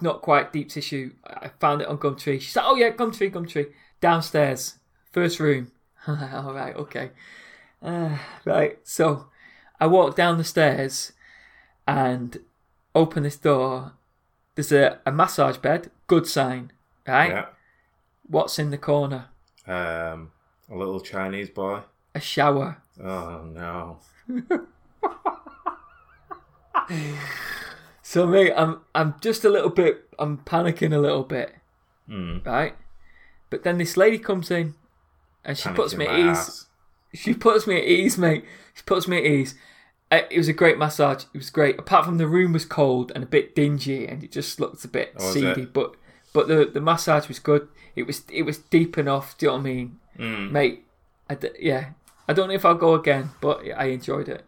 [0.00, 1.12] not quite deep tissue.
[1.24, 2.40] I found it on Gumtree.
[2.40, 3.72] She said, oh yeah, Gumtree, Gumtree.
[4.00, 4.74] Downstairs,
[5.10, 5.72] first room.
[6.06, 7.10] All right, okay.
[7.82, 9.26] Uh, right, so
[9.80, 11.12] I walk down the stairs
[11.86, 12.38] and
[12.94, 13.92] open this door.
[14.54, 15.90] There's a, a massage bed.
[16.06, 16.72] Good sign,
[17.06, 17.30] right?
[17.30, 17.46] Yeah.
[18.26, 19.26] What's in the corner?
[19.66, 20.32] Um,
[20.70, 21.80] a little Chinese boy.
[22.14, 22.82] A shower.
[23.02, 23.98] Oh no.
[28.10, 31.54] So mate, I'm I'm just a little bit I'm panicking a little bit.
[32.08, 32.74] Right?
[33.50, 34.74] But then this lady comes in
[35.44, 36.26] and she puts me at ease.
[36.38, 36.66] ass.
[37.12, 38.44] She puts me at ease, mate.
[38.74, 39.54] She puts me at ease.
[40.10, 41.24] Uh, It was a great massage.
[41.34, 41.78] It was great.
[41.78, 44.88] Apart from the room was cold and a bit dingy, and it just looked a
[44.88, 45.62] bit Oh, seedy.
[45.62, 45.72] it?
[45.74, 45.94] But
[46.32, 47.68] but the the massage was good.
[47.94, 49.36] It was it was deep enough.
[49.36, 50.50] Do you know what I mean, Mm.
[50.50, 50.84] mate?
[51.28, 51.90] I d- yeah.
[52.26, 54.44] I don't know if I'll go again, but I enjoyed it.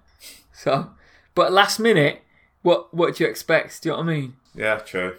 [0.53, 0.91] So,
[1.35, 2.23] but last minute,
[2.63, 3.83] what what do you expect?
[3.83, 4.37] Do you know what I mean?
[4.55, 5.17] Yeah, true.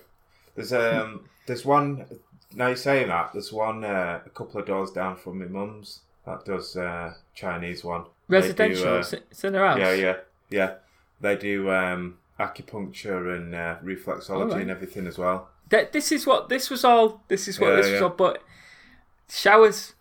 [0.56, 2.06] There's um, there's one.
[2.54, 6.02] Now you're saying that there's one uh, a couple of doors down from my mum's
[6.26, 8.04] that does uh, Chinese one.
[8.30, 8.94] They do, Residential.
[8.96, 9.00] uh,
[9.32, 9.80] it's, in her house.
[9.80, 10.16] yeah, yeah,
[10.50, 10.74] yeah.
[11.20, 14.62] They do um, acupuncture and uh, reflexology Alright.
[14.62, 15.50] and everything as well.
[15.70, 17.24] That this is what this was all.
[17.28, 18.04] This is what Yeah, this was yeah.
[18.04, 18.10] all.
[18.10, 18.44] But
[19.30, 19.94] showers.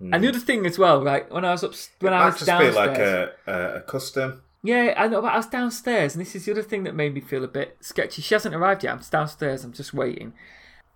[0.00, 0.14] Mm.
[0.14, 1.30] Another thing as well, right?
[1.32, 2.74] When I was up, when I was just downstairs.
[2.74, 4.42] be like a, a, a custom.
[4.66, 7.14] Yeah, I know, but I was downstairs, and this is the other thing that made
[7.14, 8.22] me feel a bit sketchy.
[8.22, 8.92] She hasn't arrived yet.
[8.92, 9.64] I'm downstairs.
[9.64, 10.32] I'm just waiting,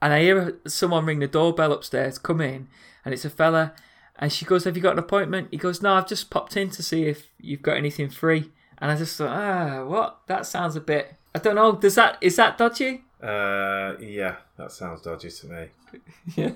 [0.02, 2.18] and I hear someone ring the doorbell upstairs.
[2.18, 2.68] Come in,
[3.04, 3.72] and it's a fella,
[4.18, 6.70] and she goes, "Have you got an appointment?" He goes, "No, I've just popped in
[6.70, 10.20] to see if you've got anything free." And I just thought, ah, what?
[10.26, 11.14] That sounds a bit.
[11.35, 11.72] I don't know.
[11.72, 13.04] Does that is that dodgy?
[13.22, 15.66] Uh, yeah, that sounds dodgy to me.
[16.37, 16.52] Yeah,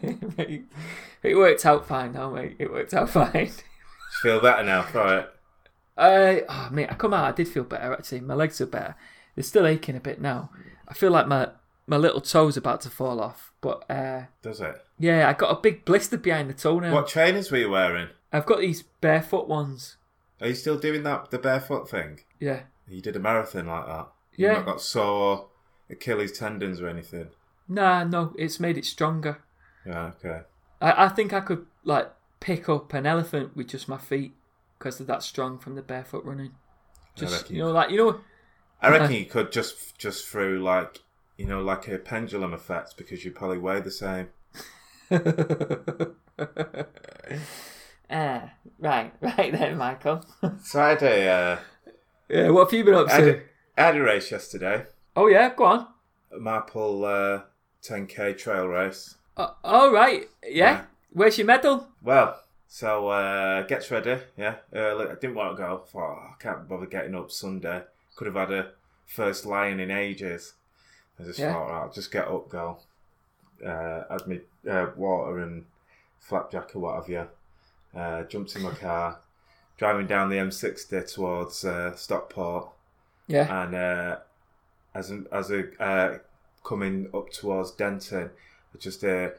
[1.22, 2.55] it worked out fine, though, mate.
[2.59, 3.50] It worked out fine.
[4.22, 4.87] Feel better now.
[4.94, 5.27] Right.
[5.96, 7.24] Uh, oh, mate, I come out.
[7.24, 8.20] I did feel better actually.
[8.20, 8.96] My legs are better.
[9.35, 10.50] They're still aching a bit now.
[10.88, 11.48] I feel like my
[11.87, 13.52] my little toe's about to fall off.
[13.61, 14.74] But uh, Does it?
[14.98, 16.92] yeah, I got a big blister behind the toe now.
[16.94, 18.09] What trainers were you wearing?
[18.33, 19.96] I've got these barefoot ones.
[20.40, 22.20] Are you still doing that the barefoot thing?
[22.40, 24.09] Yeah, You did a marathon like that.
[24.37, 24.48] Yeah.
[24.48, 25.48] You've not got sore
[25.88, 27.28] Achilles tendons or anything.
[27.68, 29.42] nah, no, it's made it stronger.
[29.87, 30.40] Yeah, okay.
[30.80, 34.35] I, I think I could like pick up an elephant with just my feet
[34.85, 36.53] because they're that strong from the barefoot running.
[37.16, 38.20] Just you know, like you know,
[38.83, 41.01] I reckon you could just just through like
[41.38, 44.29] you know like a pendulum effect because you probably weigh the same.
[48.11, 50.23] ah, right, right then, Michael.
[50.62, 51.59] So I had a uh,
[52.29, 53.37] yeah, what have you been up I to?
[53.37, 53.42] a,
[53.79, 54.85] I had a race yesterday,
[55.16, 55.87] Oh yeah, go on.
[56.31, 57.40] a Marple uh,
[57.83, 59.14] 10k trail race.
[59.37, 60.51] Uh, all right, yeah.
[60.51, 60.85] Yeah.
[61.11, 61.88] Where's your medal?
[62.03, 62.43] Well,
[62.75, 64.57] so uh, gets ready, yeah.
[64.73, 65.07] Early.
[65.07, 65.85] I didn't want to go.
[65.87, 67.85] Thought oh, I can't bother getting up Sunday.
[68.17, 68.71] Could have had a
[69.07, 70.55] first lion in ages.
[71.21, 71.53] I just Yeah.
[71.53, 72.79] thought, right, I'll just get up, go.
[73.65, 75.67] Uh, had me uh, water and
[76.19, 77.29] flapjack or what have you.
[77.97, 79.21] Uh, jumped in my car,
[79.79, 82.71] driving down the M60 towards uh, Stockport,
[83.29, 83.63] Yeah.
[83.63, 84.17] and uh,
[84.97, 86.19] as a, as a uh,
[86.65, 88.31] coming up towards Denton,
[88.75, 89.31] I just uh,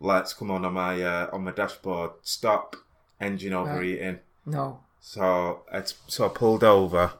[0.00, 2.12] lights come on on my uh, on my dashboard.
[2.22, 2.76] Stop,
[3.20, 4.20] engine overheating.
[4.44, 4.80] no.
[5.00, 7.12] So it's so I pulled over.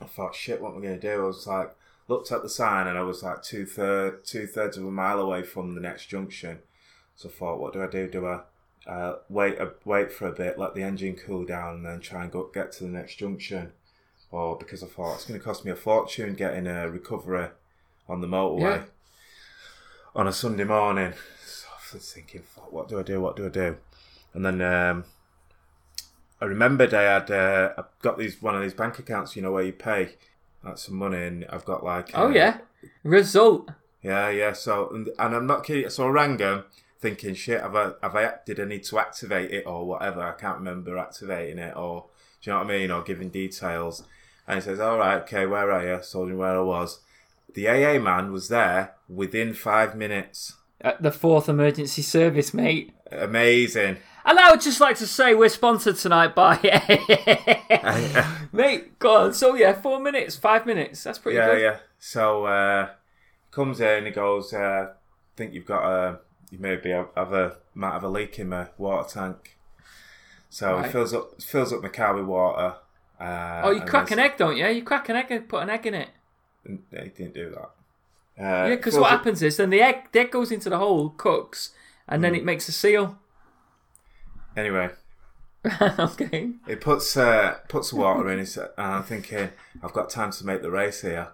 [0.00, 1.22] I thought, shit, what am I going to do?
[1.22, 1.74] I was like,
[2.08, 5.18] looked at the sign, and I was like two third two thirds of a mile
[5.20, 6.58] away from the next junction.
[7.16, 8.08] So I thought, what do I do?
[8.08, 8.40] Do I
[8.88, 12.22] uh, wait a, wait for a bit, let the engine cool down, and then try
[12.22, 13.72] and go get to the next junction?
[14.30, 17.48] Or because I thought it's going to cost me a fortune getting a recovery
[18.08, 18.82] on the motorway Yeah.
[20.14, 21.12] on a Sunday morning.
[21.94, 23.20] I thinking, fuck, what do I do?
[23.20, 23.76] What do I do?
[24.34, 25.04] And then um,
[26.40, 29.52] I remembered I had uh, I've got these one of these bank accounts, you know,
[29.52, 30.16] where you pay
[30.64, 32.58] like some money, and I've got like Oh uh, yeah.
[33.04, 33.70] Result.
[34.02, 34.52] yeah, yeah.
[34.52, 35.88] So and, and I'm not kidding.
[35.90, 36.64] So I rang him,
[36.98, 40.22] thinking, shit, have I have I did I need to activate it or whatever?
[40.22, 42.06] I can't remember activating it or
[42.42, 42.90] do you know what I mean?
[42.90, 44.02] Or giving details.
[44.48, 45.94] And he says, all right, okay, where are you?
[45.94, 47.00] I Told him where I was.
[47.54, 50.56] The AA man was there within five minutes.
[50.82, 52.92] At the fourth emergency service, mate.
[53.10, 53.98] Amazing.
[54.24, 56.58] And I would just like to say we're sponsored tonight by
[58.52, 59.32] Mate, go on.
[59.34, 61.02] So yeah, four minutes, five minutes.
[61.04, 61.60] That's pretty yeah, good.
[61.62, 61.70] yeah.
[61.70, 61.76] yeah.
[61.98, 62.88] So uh,
[63.50, 64.92] comes in, he goes, uh,
[65.36, 66.18] think you've got a,
[66.50, 69.56] you maybe have have a might have a leak in my water tank.
[70.50, 70.86] So Right.
[70.86, 72.74] he fills up fills up my car with water.
[73.18, 74.66] Uh, Oh, you crack an egg, don't you?
[74.66, 76.08] You crack an egg and put an egg in it.
[76.64, 77.70] He didn't do that.
[78.38, 80.78] Uh, Yeah, because what up- happens is then the egg, the egg goes into the
[80.78, 81.70] hole, cooks,
[82.08, 82.22] and Mm.
[82.22, 83.18] then it makes a seal.
[84.56, 84.90] Anyway,
[85.98, 86.50] okay.
[86.66, 88.40] he puts uh, puts water in.
[88.40, 89.50] And I'm thinking,
[89.82, 91.28] I've got time to make the race here.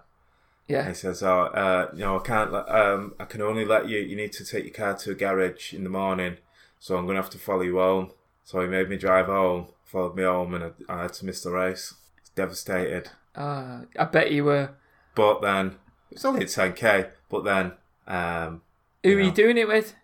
[0.67, 0.87] And Yeah.
[0.87, 2.53] he says, "Oh, uh, you know, I can't.
[2.53, 3.97] Um, I can only let you.
[3.99, 6.37] You need to take your car to a garage in the morning,
[6.79, 8.11] so I'm going to have to follow you home."
[8.45, 11.41] So he made me drive home, followed me home, and I, I had to miss
[11.43, 11.93] the race.
[12.35, 13.09] Devastated.
[13.35, 14.69] Uh, I bet you were.
[15.15, 15.75] But then
[16.11, 17.09] it's only a 10k.
[17.29, 17.73] But then
[18.07, 18.61] um,
[19.03, 19.95] Who You are you doing it with?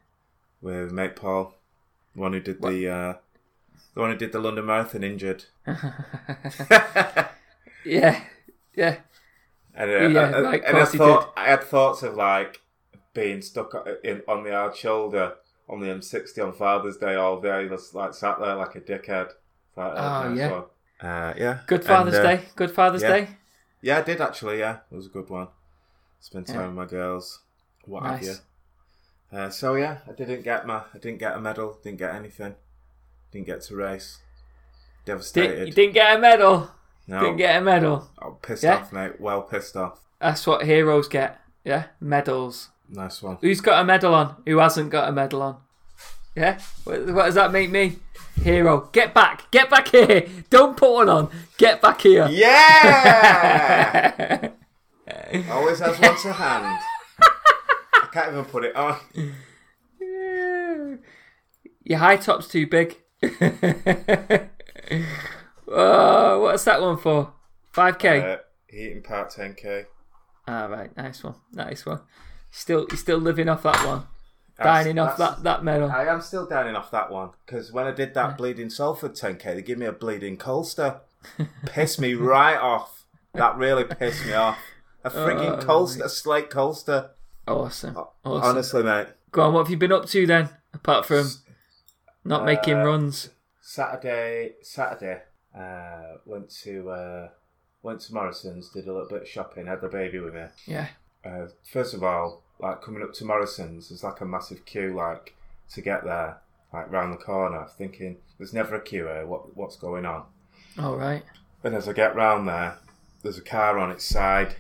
[0.62, 1.54] with mate Paul,
[2.16, 3.14] the one who did the uh,
[3.94, 5.46] the one who did the London Marathon, injured.
[7.86, 8.20] Yeah.
[8.76, 8.98] Yeah.
[9.76, 12.62] And, uh, Yeah, I, right, and I course he thought I had thoughts of like
[13.14, 15.36] being stuck in, on the hard shoulder
[15.70, 19.30] on the M60 on Father's Day all day, just like sat there like a dickhead.
[19.76, 20.52] Like, Oh, yeah.
[20.52, 20.64] one.
[21.02, 21.60] Uh, yeah.
[21.68, 22.42] Good And, Father's uh, Day.
[22.56, 23.10] Good Father's yeah.
[23.10, 23.28] Day.
[23.82, 24.60] Yeah, I did actually.
[24.60, 25.48] Yeah, it was a good one.
[26.20, 26.66] Spent time Yeah.
[26.68, 27.40] with my girls.
[27.86, 28.36] What have you?
[29.32, 32.56] Uh, so yeah, I didn't get my, I didn't get a medal, didn't get anything,
[33.32, 34.20] didn't get to race.
[35.06, 35.50] Devastated.
[35.52, 36.72] Didn't, you didn't get a medal.
[37.08, 38.10] no, Didn't get a medal.
[38.22, 38.78] I'm pissed Yeah.
[38.78, 39.20] off, mate.
[39.20, 40.00] Well pissed off.
[40.20, 41.40] That's what heroes get.
[41.64, 41.86] Yeah.
[42.00, 42.70] Medals.
[42.90, 43.38] Nice one.
[43.42, 44.36] Who's got a medal on?
[44.48, 45.58] Who hasn't got a medal on?
[46.36, 46.60] Yeah?
[46.86, 47.98] What, what does that make me?
[48.42, 48.90] Hero.
[48.92, 49.50] Get back.
[49.52, 50.28] Get back here.
[50.50, 51.30] Don't put one on.
[51.58, 52.28] Get back here.
[52.30, 53.70] Yeah.
[55.52, 56.80] Always has one to hand.
[57.94, 58.98] I can't even put it on.
[61.84, 62.98] Your high top's too big.
[65.68, 67.34] oh, what's that one for?
[67.74, 68.36] 5k?
[68.36, 69.86] Uh, Heaton Park 10k.
[70.48, 70.96] All right.
[70.96, 71.36] Nice one.
[71.54, 72.02] Nice one.
[72.52, 74.04] Still, you're still living off that one.
[74.58, 75.92] Dining off That's- that, that medal.
[75.92, 79.44] I am still dining off that one because when I did that bleeding Salford 10k,
[79.44, 81.02] they give me a bleeding Colster.
[81.66, 83.06] pissed me right off.
[83.34, 84.58] That really pissed me off.
[85.06, 87.10] A freaking Oh, Colster, a slate Colster.
[87.48, 87.96] Awesome.
[87.96, 88.10] Awesome.
[88.26, 89.08] Honestly, mate.
[89.32, 90.50] Go on, what have you been up to then?
[90.74, 91.30] Apart from
[92.24, 93.30] not making Uh, runs.
[93.62, 95.22] Saturday, Saturday,
[95.58, 97.30] uh, went to uh,
[97.84, 100.46] went to Morrison's, did a little bit of shopping, had the baby with me.
[100.66, 100.88] Yeah.
[101.24, 105.36] Uh, first of all, like coming up to Morrison's, there's like a massive queue, like
[105.74, 106.38] to get there,
[106.74, 107.68] like round the corner.
[107.78, 109.26] Thinking there's never a queue here.
[109.26, 110.24] What what's going on?
[110.80, 111.24] All right.
[111.64, 112.78] And as I get round there,
[113.24, 114.56] there's a car on its side,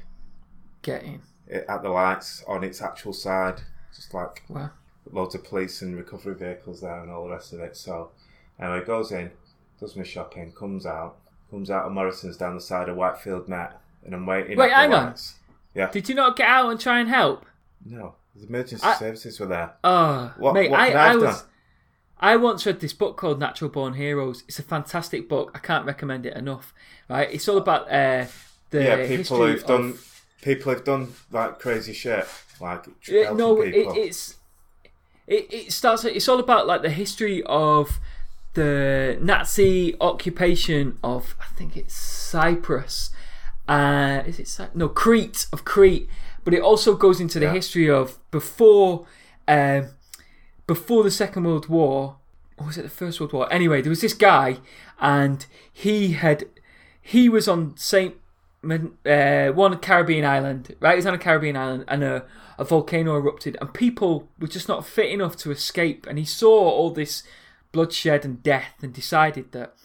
[0.86, 1.22] Get in.
[1.48, 3.62] it, at the lights on its actual side,
[3.94, 4.70] just like Wow.
[5.12, 7.76] loads of police and recovery vehicles there and all the rest of it.
[7.76, 8.12] So
[8.60, 9.32] anyway, goes in,
[9.80, 11.18] does my shopping, comes out,
[11.50, 14.58] comes out of Morrison's down the side of Whitefield Met, and I'm waiting.
[14.58, 15.06] Wait, hang on.
[15.08, 15.36] lights.
[15.74, 17.46] Yeah, Did you not get out and try and help?
[17.86, 19.74] no, the emergency I- services were there.
[19.84, 21.42] Oh, What- mate, what I, I I was.
[21.42, 21.50] done?
[22.18, 24.44] I once read this book called Natural Born Heroes.
[24.48, 25.52] It's a fantastic book.
[25.54, 26.74] I can't recommend it enough.
[27.10, 27.30] Right?
[27.32, 28.26] It's all about uh,
[28.70, 30.15] the yeah, people who've done of-
[30.46, 32.26] people who've done like crazy shit,
[32.62, 34.36] like no, it, it's
[35.28, 36.06] it, it starts.
[36.06, 38.00] It's all about like the history of
[38.54, 43.10] the Nazi occupation of I think it's Cyprus.
[43.68, 46.08] Uh, is it Cy- no Crete of Crete?
[46.44, 47.54] But it also goes into the Yeah.
[47.54, 49.08] history of before
[49.48, 49.88] um,
[50.68, 52.18] before the Second World War.
[52.58, 53.52] Or was it the First World War?
[53.52, 54.60] Anyway, there was this guy,
[55.00, 56.46] and he had
[57.02, 58.14] he was on Saint
[58.72, 60.92] uh, one Caribbean island, right?
[60.94, 62.26] He was on a Caribbean island, and a,
[62.58, 66.06] a volcano erupted, and people were just not fit enough to escape.
[66.08, 67.24] And he saw all this
[67.72, 69.76] bloodshed and death, and decided that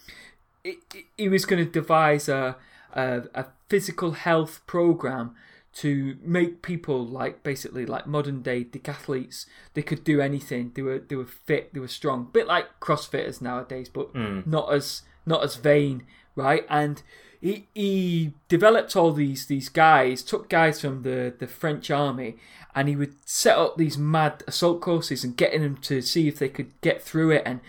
[0.63, 2.55] it, it- he was going to devise a,
[2.93, 5.35] a a physical health program
[5.73, 9.45] to make people like basically like modern day decathletes.
[9.73, 10.71] They could do anything.
[10.75, 11.73] They were they were fit.
[11.73, 12.29] They were strong.
[12.33, 14.13] bit like CrossFitters nowadays, but
[14.45, 16.03] not as not as vain,
[16.35, 16.65] right?
[16.69, 17.01] And
[17.41, 22.37] he he developed all these these guys, took guys from the the French army,
[22.75, 26.37] and he would set up these mad assault courses and getting them to see if
[26.37, 27.59] they could get through it and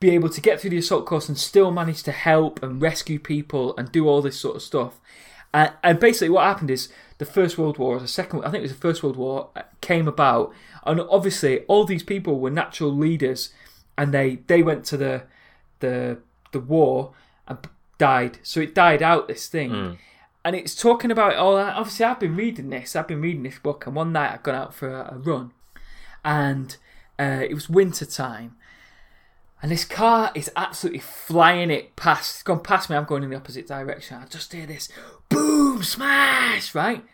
[0.00, 3.18] be able to get through the assault course and still manage to help and rescue
[3.18, 5.00] people and do all this sort of stuff.
[5.54, 8.62] And, and basically, what happened is the First World War, the Second, I think it
[8.62, 10.52] was the First World War, uh, came about,
[10.84, 13.50] and obviously all these people were natural leaders,
[13.98, 15.22] and they they went to the
[15.80, 16.18] the
[16.52, 17.12] the war
[17.46, 17.58] and
[17.98, 18.38] died.
[18.42, 19.98] So it died out this thing.
[20.44, 21.74] And it's talking about all that.
[21.74, 22.94] Obviously, I've been reading this.
[22.94, 25.50] I've been reading this book, and one night I've gone out for a, a run,
[26.24, 26.76] and
[27.18, 28.54] uh, it was winter time,
[29.60, 32.36] and this car is absolutely flying it past.
[32.36, 32.94] It's gone past me.
[32.94, 34.18] I'm going in the opposite direction.
[34.22, 34.88] I just hear this
[35.28, 37.04] boom, smash, right?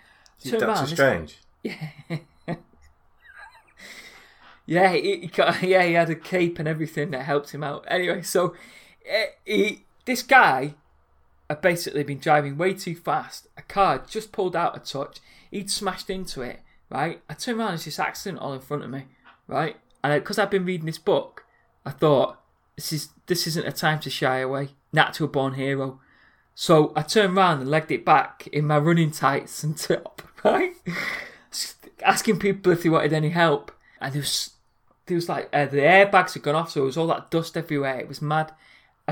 [0.45, 1.39] Turn Doctor around, Strange.
[4.67, 7.85] Yeah, he, he got, yeah, he had a cape and everything that helped him out.
[7.89, 8.55] Anyway, so
[9.07, 10.75] eh, he, this guy
[11.49, 13.49] had basically been driving way too fast.
[13.57, 15.19] A car just pulled out a touch.
[15.51, 16.61] He'd smashed into it.
[16.91, 17.69] Right, I turned around.
[17.69, 19.07] And there's this accident all in front of me.
[19.47, 21.45] Right, and because I've been reading this book,
[21.85, 22.39] I thought
[22.77, 24.71] this is this isn't a time to shy away.
[24.93, 26.01] Natural born hero.
[26.55, 30.75] So I turned around and legged it back in my running tights and top, right?
[32.05, 33.73] Asking people if they wanted any help.
[34.01, 34.51] And there was,
[35.07, 37.57] there was like, uh, the airbags had gone off, so it was all that dust
[37.57, 37.99] everywhere.
[38.01, 38.53] It was mad.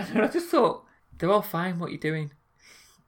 [0.09, 0.85] And I just thought,
[1.19, 2.33] they're all fine, what are you doing?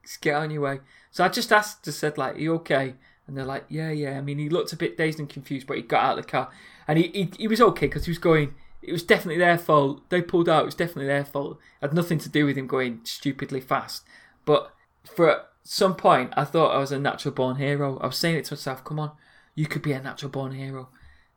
[0.02, 0.80] Just get on your way.
[1.10, 2.94] So I just asked, just said, like, are you okay?
[3.26, 4.18] And they're like, yeah, yeah.
[4.18, 6.30] I mean, he looked a bit dazed and confused, but he got out of the
[6.30, 6.50] car.
[6.88, 10.08] And he, he, he was okay because he was going, it was definitely their fault.
[10.10, 11.58] They pulled out, it was definitely their fault.
[11.80, 14.02] It had nothing to do with him going stupidly fast.
[14.44, 14.74] But
[15.04, 17.98] for some point, I thought I was a natural born hero.
[17.98, 19.12] I was saying it to myself, come on,
[19.54, 20.88] you could be a natural born hero.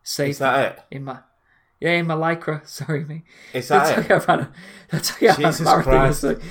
[0.01, 0.83] Save Is that it?
[0.95, 1.19] in my
[1.85, 2.65] yeah in my lycra.
[2.79, 3.23] Sorry, me.
[3.53, 4.07] Is That's that it?
[4.07, 4.51] how I ran a,
[4.91, 6.23] that's how I ran a Christ.
[6.23, 6.41] Like-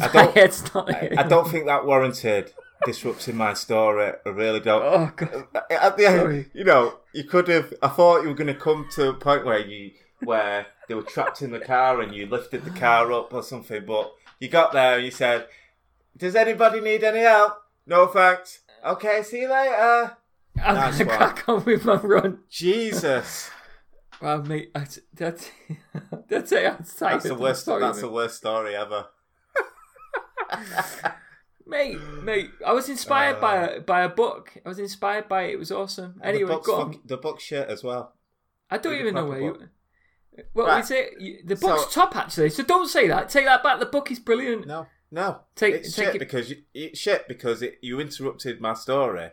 [0.00, 1.10] I don't- head's not I.
[1.18, 2.52] I don't think that warranted
[2.84, 4.12] disrupting my story.
[4.24, 4.82] I really don't.
[4.82, 5.46] Oh god.
[5.70, 6.46] At the end, Sorry.
[6.54, 7.72] you know, you could have.
[7.82, 9.90] I thought you were going to come to a point where you,
[10.22, 13.84] where they were trapped in the car and you lifted the car up or something.
[13.84, 15.46] But you got there and you said,
[16.16, 17.54] "Does anybody need any help?
[17.86, 18.60] No thanks.
[18.86, 20.16] Okay, see you later."
[20.62, 22.40] I'm gonna crack on with my run.
[22.48, 23.50] Jesus,
[24.20, 24.80] Well, mate, I,
[25.14, 25.50] that's
[26.28, 26.66] that's it.
[26.66, 27.64] I'm that's the worst.
[27.64, 28.02] sorry, that's mate.
[28.02, 29.06] the worst story ever.
[31.66, 34.54] Mate, mate, I was inspired by uh, a by a book.
[34.64, 35.50] I was inspired by it.
[35.52, 36.18] It was awesome.
[36.24, 36.98] Anyway, the on.
[37.04, 38.14] the book shit as well.
[38.70, 39.70] I don't even know where proper
[40.36, 40.44] you.
[40.54, 40.82] What Right.
[40.82, 41.46] is it?
[41.46, 42.48] The book's So- top actually.
[42.50, 43.28] So don't say that.
[43.28, 43.80] Take that back.
[43.80, 44.66] The book is brilliant.
[44.66, 45.40] No, no.
[45.54, 49.30] Take- it's take shit it- because you, it's shit because it, you interrupted my story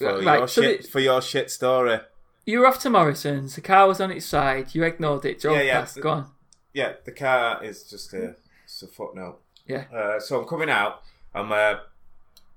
[0.00, 2.00] for Right, your so shit the- for your shit story.
[2.48, 3.56] You were off to Morrison's.
[3.56, 4.74] The car was on its side.
[4.74, 5.38] You ignored it.
[5.38, 5.80] Drove Yeah, yeah.
[5.80, 6.00] past.
[6.00, 6.30] Go on.
[6.72, 9.38] Yeah, the car is just a, just a footnote.
[9.66, 9.84] Yeah.
[9.94, 11.02] Uh, so I'm coming out.
[11.34, 11.80] I'm uh,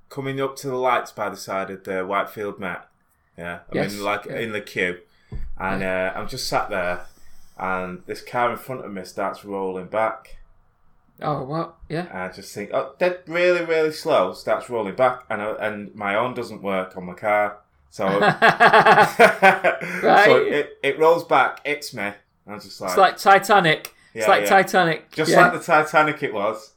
[0.07, 2.87] coming up to the lights by the side of the Whitefield Met.
[3.37, 4.39] Yeah, I'm Yes, in like yeah.
[4.39, 4.99] in the queue,
[5.57, 7.01] and uh, I'm just sat there,
[7.57, 10.37] and this car in front of me starts rolling back.
[11.21, 11.75] Oh, what?
[11.89, 12.05] Yeah.
[12.07, 14.31] And I just think, oh, dead really, really slow.
[14.31, 17.57] Starts rolling back, and I, and my own doesn't work on my car,
[17.91, 19.77] so right.
[20.25, 21.59] so it, it rolls back.
[21.65, 22.11] It's me.
[22.47, 23.93] I'm just like, It's like Titanic.
[24.13, 24.49] It's like yeah.
[24.49, 25.11] Titanic.
[25.11, 25.41] just yeah.
[25.41, 26.23] like the Titanic.
[26.23, 26.73] It was.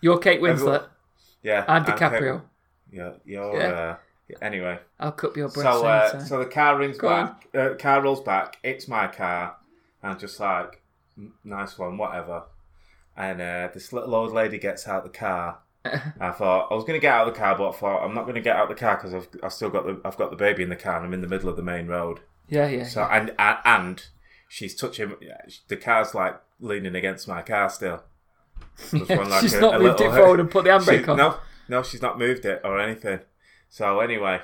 [0.00, 0.86] You're Kate Winslet.
[1.42, 1.84] Yeah, I'm.
[1.84, 2.42] DiCaprio.
[2.92, 3.58] Yeah, you're.
[3.58, 3.66] Yeah.
[3.66, 3.96] Uh,
[4.42, 5.64] anyway, I'll cut your breath.
[5.64, 7.48] so uh, so the car rings Go back.
[7.54, 8.58] Uh, car rolls back.
[8.62, 9.56] It's my car.
[10.02, 10.82] And I'm just like,
[11.44, 12.44] nice one, whatever.
[13.16, 15.58] And uh, this little old lady gets out the car.
[16.20, 18.14] I thought I was going to get out of the car, but I thought I'm
[18.14, 20.16] not going to get out of the car because I've I've still got the I've
[20.16, 22.20] got the baby in the car and I'm in the middle of the main road.
[22.48, 22.84] yeah, yeah.
[22.84, 24.06] So and and, and
[24.48, 25.14] she's touching
[25.68, 28.02] the car's like leaning against my car still.
[28.90, 31.16] One, like, She's a- not a moved it forward and put the handbrake She- on.
[31.16, 31.36] No,
[31.68, 33.20] no, she's not moved it or anything.
[33.68, 34.40] So anyway,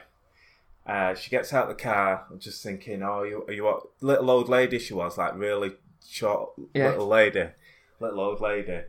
[0.87, 2.27] uh, she gets out the car.
[2.31, 5.73] I'm just thinking, oh, you, are you what little old lady she was, like really
[6.09, 6.90] short Yeah.
[6.90, 7.49] little lady,
[8.01, 8.81] little old lady.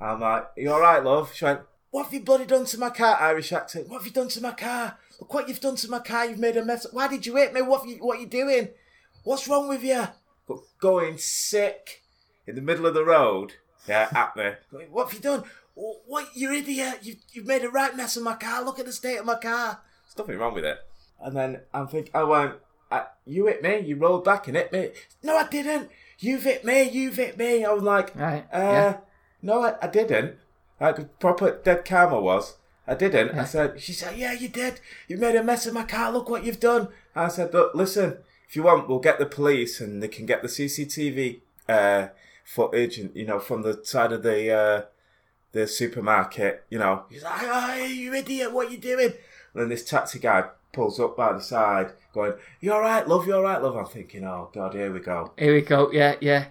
[0.00, 1.32] I'm like, you all right, love?
[1.34, 3.16] She went, what have you bloody done to my car?
[3.20, 3.88] Irish accent.
[3.88, 4.98] What have you done to my car?
[5.20, 6.26] Look what you've done to my car.
[6.26, 6.86] You've made a mess.
[6.92, 7.62] Why did you hit me?
[7.62, 8.68] What have you, what are you doing?
[9.24, 10.06] What's wrong with you?
[10.46, 12.02] But going sick
[12.46, 13.54] in the middle of the road.
[13.88, 14.52] Yeah, at me.
[14.70, 15.44] Going, what have you done?
[15.78, 16.98] "Oh, What, you idiot?
[17.02, 18.62] You've, you've made a right mess of my car.
[18.62, 19.80] Look at the state of my car.
[20.06, 20.78] There's nothing wrong with it.
[21.20, 22.54] And then I'm thinking, I went,
[23.26, 23.80] you hit me.
[23.80, 24.90] You rolled back and hit me.
[25.22, 25.90] No, I didn't.
[26.18, 26.88] You've hit me.
[26.88, 27.64] You've hit me.
[27.64, 28.96] I was like, Right, uh, yeah.
[29.42, 30.36] no, I, I didn't.
[30.80, 32.56] Like proper dead karma was.
[32.86, 33.34] I didn't.
[33.34, 33.42] Yeah.
[33.42, 34.80] I said, she said, yeah, you did.
[35.08, 36.10] You made a mess of my car.
[36.10, 36.88] Look what you've done.
[37.14, 40.40] I said, look, listen, if you want, we'll get the police and they can get
[40.40, 42.08] the CCTV uh,
[42.44, 44.82] footage and, you know, from the side of the, uh,
[45.52, 47.04] the supermarket, you know.
[47.10, 49.12] He's like, oh, you idiot, what you doing?
[49.52, 53.26] And then this taxi guy pulls up by the side going, you all right, love,
[53.26, 53.76] you all right, love?
[53.76, 55.90] I'm thinking, oh, God, here we go Here we go.
[55.92, 56.46] Yeah, yeah.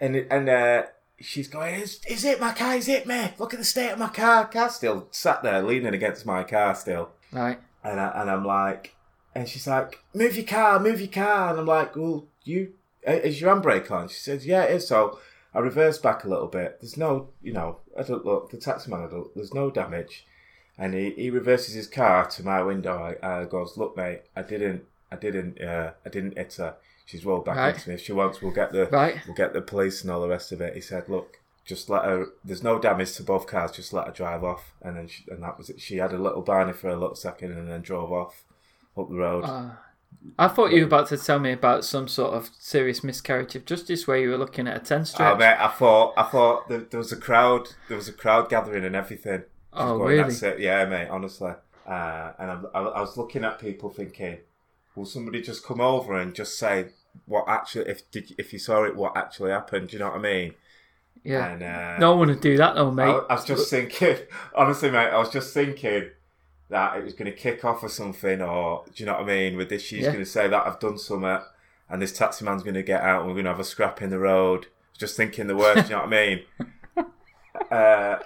[0.00, 0.82] and and uh,
[1.22, 2.74] she's going, is, is it my car?
[2.76, 3.32] Is it me?
[3.38, 4.46] Look at the state of my car.
[4.46, 7.58] Car still sat there leaning against my car still, Right.
[7.84, 8.94] and I, and I'm like,
[9.34, 12.72] and she's like, move your car, move your car, and I'm like, well, you
[13.06, 14.08] is your handbrake on?
[14.08, 14.86] She says, yeah, it is.
[14.86, 15.18] So
[15.54, 16.78] I reverse back a little bit.
[16.80, 18.50] There's no, you know, I don't look.
[18.50, 20.26] The taximan, I don't, there's no damage,
[20.78, 23.16] and he, he reverses his car to my window.
[23.22, 26.76] I, I goes, look, mate, I didn't, I didn't, uh, I didn't hit her.
[27.12, 27.74] She's rolled back Right.
[27.74, 27.94] into me.
[27.96, 29.20] If she wants, we'll get the Right.
[29.26, 30.74] we'll get the police and all the rest of it.
[30.74, 32.28] He said, look, just let her.
[32.42, 33.70] There's no damage to both cars.
[33.70, 35.78] Just let her drive off, and then she, and that was it.
[35.78, 38.44] She had a little barney for a little second, and then drove off
[38.96, 39.44] up the road.
[39.44, 39.70] Uh,
[40.38, 43.64] I thought you were about to tell me about some sort of serious miscarriage of
[43.66, 45.38] justice where you were looking at a 10 Oh, stretch.
[45.38, 48.84] mate, I thought, I thought there, there was a crowd, there was a crowd gathering
[48.84, 49.44] and everything.
[49.72, 50.22] Oh, going, really?
[50.24, 50.60] That's it.
[50.60, 51.08] Yeah, mate.
[51.08, 51.52] Honestly,
[51.86, 54.38] uh, and I'm, I, I was looking at people thinking,
[54.94, 56.88] will somebody just come over and just say
[57.26, 59.88] what actually, if did, if you saw it, what actually happened?
[59.88, 60.54] Do you know what I mean?
[61.24, 61.52] yeah.
[61.52, 63.04] And uh, no one would do that though, mate.
[63.04, 64.16] I, I was just thinking,
[64.54, 66.10] honestly, mate, I was just thinking
[66.68, 69.26] that it was going to kick off or something, or do you know what I
[69.26, 69.56] mean?
[69.56, 70.12] With this, she's Yeah.
[70.12, 71.38] going to say that I've done something,
[71.90, 74.00] and this taxi man's going to get out, and we're going to have a scrap
[74.02, 74.66] in the road.
[74.96, 76.40] Just thinking the worst, do you know what I mean?
[77.70, 78.18] Uh,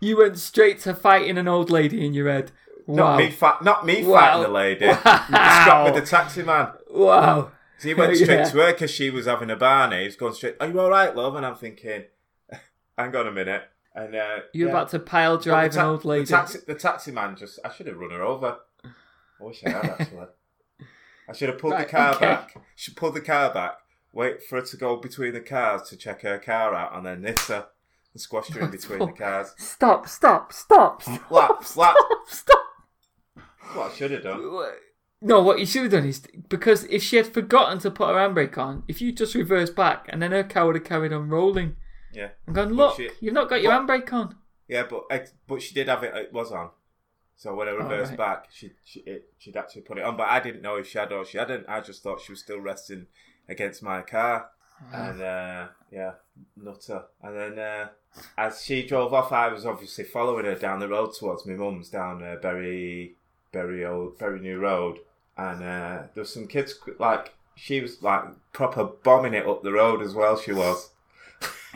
[0.00, 2.52] You went straight to fighting an old lady in your head.
[2.88, 3.16] Not Wow.
[3.18, 4.20] me, fa- not me Wow.
[4.20, 4.86] fighting the lady.
[4.86, 6.68] The scrap with the taxi man.
[6.90, 7.50] Wow.
[7.78, 8.44] So he went straight Yeah.
[8.50, 10.04] to her because she was having a barney.
[10.04, 10.56] He's going straight.
[10.60, 11.34] Are you all right, love?
[11.36, 12.04] And I'm thinking,
[12.98, 13.62] hang on a minute.
[13.94, 14.74] And uh, You're yeah.
[14.74, 16.24] about to pile drive ta- an old lady.
[16.26, 17.58] The taxi, the taxi man just.
[17.64, 18.58] I should have run her over.
[18.84, 20.26] I wish I had actually.
[21.28, 22.26] I should have pulled Right, the car okay.
[22.26, 22.54] back.
[22.76, 23.78] Should pull the car back.
[24.12, 27.22] Wait for her to go between the cars to check her car out, and then
[27.24, 27.66] hit her
[28.14, 29.52] and squashed her in between the cars.
[29.58, 31.94] Stop, stop, stop, stop, Slap, slap.
[32.28, 32.58] stop.
[33.74, 34.40] What I should have done.
[35.22, 38.14] No, what you should have done is because if she had forgotten to put her
[38.14, 41.28] handbrake on, if you just reversed back and then her car would have carried on
[41.30, 41.76] rolling
[42.12, 44.36] Yeah, and gone, look, she- you've not got your but- handbrake on.
[44.68, 45.04] yeah, but
[45.46, 46.14] but she did have it.
[46.14, 46.70] It was on.
[47.38, 48.18] So when I reversed right.
[48.18, 50.16] back, she she it, she'd actually put it on.
[50.16, 51.66] But I didn't know if she had or she hadn't.
[51.68, 53.06] I just thought she was still resting
[53.48, 54.50] against my car.
[54.92, 56.12] and uh, yeah,
[56.56, 57.04] nutter.
[57.22, 57.88] And then uh,
[58.36, 61.88] as she drove off, I was obviously following her down the road towards my mum's
[61.90, 63.16] down uh, Bury,
[63.52, 64.98] Bury Old, Bury New Road,
[65.36, 69.72] and uh, there was some kids like she was like proper bombing it up the
[69.72, 70.36] road as well.
[70.38, 70.90] She was,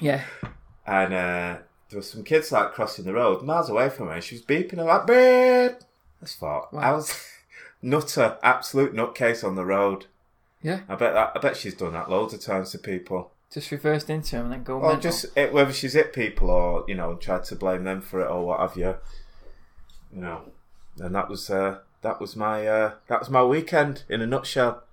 [0.01, 0.25] Yeah.
[0.87, 1.57] and uh,
[1.89, 4.21] there was some kids like crossing the road miles away from her.
[4.21, 5.81] She was beeping her like beep.
[6.21, 7.19] I just thought I was
[7.83, 10.07] nutter, absolute nutcase on the road.
[10.63, 10.81] Yeah.
[10.89, 11.33] I bet that.
[11.35, 13.31] I bet she's done that loads of times to people.
[13.51, 15.01] Just reversed into him and then go Or mental.
[15.01, 18.29] just it, whether she's hit people or you know tried to blame them for it
[18.31, 18.95] or what have you.
[20.15, 20.43] You know,
[21.01, 24.85] and that was uh, that was my uh, that was my weekend in a nutshell.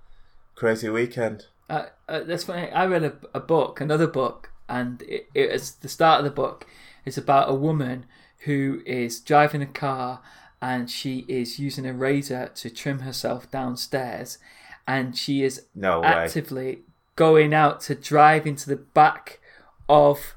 [0.56, 1.46] Crazy weekend.
[1.70, 2.72] Uh, uh, that's funny.
[2.72, 6.32] I read a, a book, another book, and it, it is the start of the
[6.32, 6.66] book.
[7.06, 8.06] It's about a woman
[8.40, 10.22] who is driving a car
[10.62, 14.40] and she is using a razor to trim herself downstairs,
[14.88, 16.80] and she is No actively
[17.16, 19.40] going out to drive into the back
[19.88, 20.36] of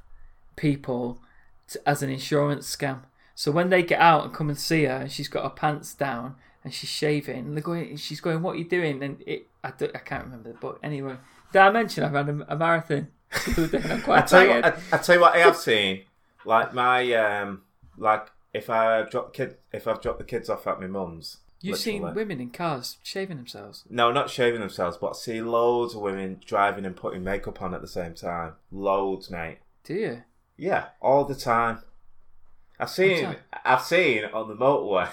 [0.56, 1.18] people
[1.68, 3.00] to, as an insurance scam.
[3.40, 5.94] So when they get out and come and see her, and she's got her pants
[5.94, 9.46] down and she's shaving, and they're going, she's going, "What are you doing?" And it,
[9.64, 10.76] I, don't, I can't remember but.
[10.82, 11.16] Anyway,
[11.50, 13.08] did I mention I ran a, a marathon?
[13.30, 14.64] the other day and I'm I quite tell you, tired.
[14.64, 16.02] what, I, I tell you what I have seen.
[16.44, 17.62] Like my um,
[17.96, 21.38] like if I drop kid, if I've dropped the kids off at my mum's.
[21.62, 23.84] You've seen women in cars shaving themselves.
[23.88, 27.72] No, not shaving themselves, but I see loads of women driving and putting makeup on
[27.72, 28.56] at the same time.
[28.70, 29.60] Loads, mate.
[29.84, 30.22] Do you?
[30.58, 31.78] Yeah, all the time.
[32.80, 35.08] I've seen, I've seen on the motorway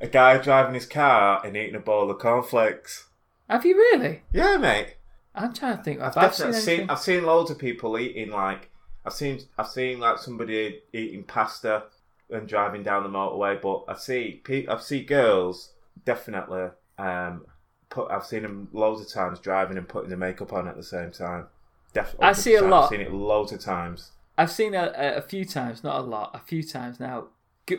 [0.00, 3.06] a guy driving his car and eating a bowl of cornflakes.
[3.48, 4.22] Have you really?
[4.32, 4.96] Yeah, mate.
[5.34, 6.00] I'm trying to think.
[6.00, 6.90] I've I've seen seen.
[6.90, 8.70] I've seen loads of people eating like
[9.04, 11.84] I've seen I've seen like somebody eating pasta
[12.30, 15.70] and driving down the motorway, but I see I've seen girls
[16.04, 17.46] definitely um
[17.88, 20.82] put I've seen them loads of times driving and putting the makeup on at the
[20.82, 21.46] same time.
[21.94, 22.84] Definitely, I see a lot.
[22.84, 24.10] I've seen it loads of times.
[24.38, 27.26] I've seen a, a, a few times, not a lot, a few times now.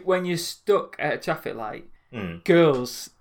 [0.04, 2.44] When you're stuck at a traffic light, Mm.
[2.44, 3.12] girls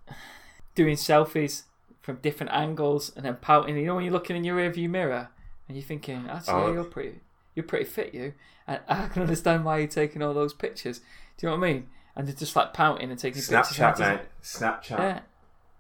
[0.75, 1.65] doing selfies
[2.01, 3.77] from different angles and then pouting.
[3.77, 5.29] You know when you're looking in your rearview mirror
[5.69, 6.73] and you're thinking, actually, Oh.
[6.73, 7.21] you're pretty,
[7.55, 8.33] you're pretty fit, you.
[8.67, 11.01] And I can understand why you're taking all those pictures.
[11.37, 11.89] Do you know what I mean?
[12.17, 13.77] And they're just like pouting and taking pictures.
[13.77, 14.21] Snapchat, mate.
[14.43, 14.99] Snapchat.
[14.99, 15.21] Yeah,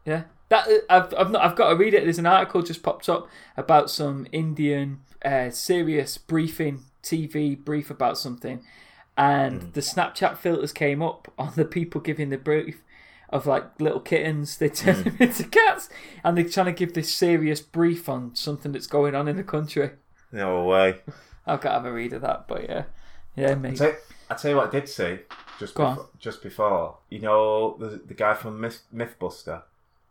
[0.05, 0.23] yeah.
[0.51, 2.05] That I've I've not I've got to read it.
[2.05, 8.19] There's an article just popped up about some Indian uh, serious briefing TV brief about
[8.19, 8.63] something,
[9.17, 12.83] and the Snapchat filters came up on the people giving the brief
[13.31, 14.57] of like little kittens.
[14.57, 15.89] They turn them into cats,
[16.25, 19.45] and they're trying to give this serious brief on something that's going on in the
[19.45, 19.91] country.
[20.33, 21.01] No way.
[21.47, 22.85] I've got to have a read of that, but yeah,
[23.35, 23.77] yeah, I mate.
[23.79, 23.95] tell,
[24.29, 25.21] I tell you what I did see
[25.59, 26.99] just before, just before.
[27.09, 29.63] You know the the guy from Myth, MythBuster.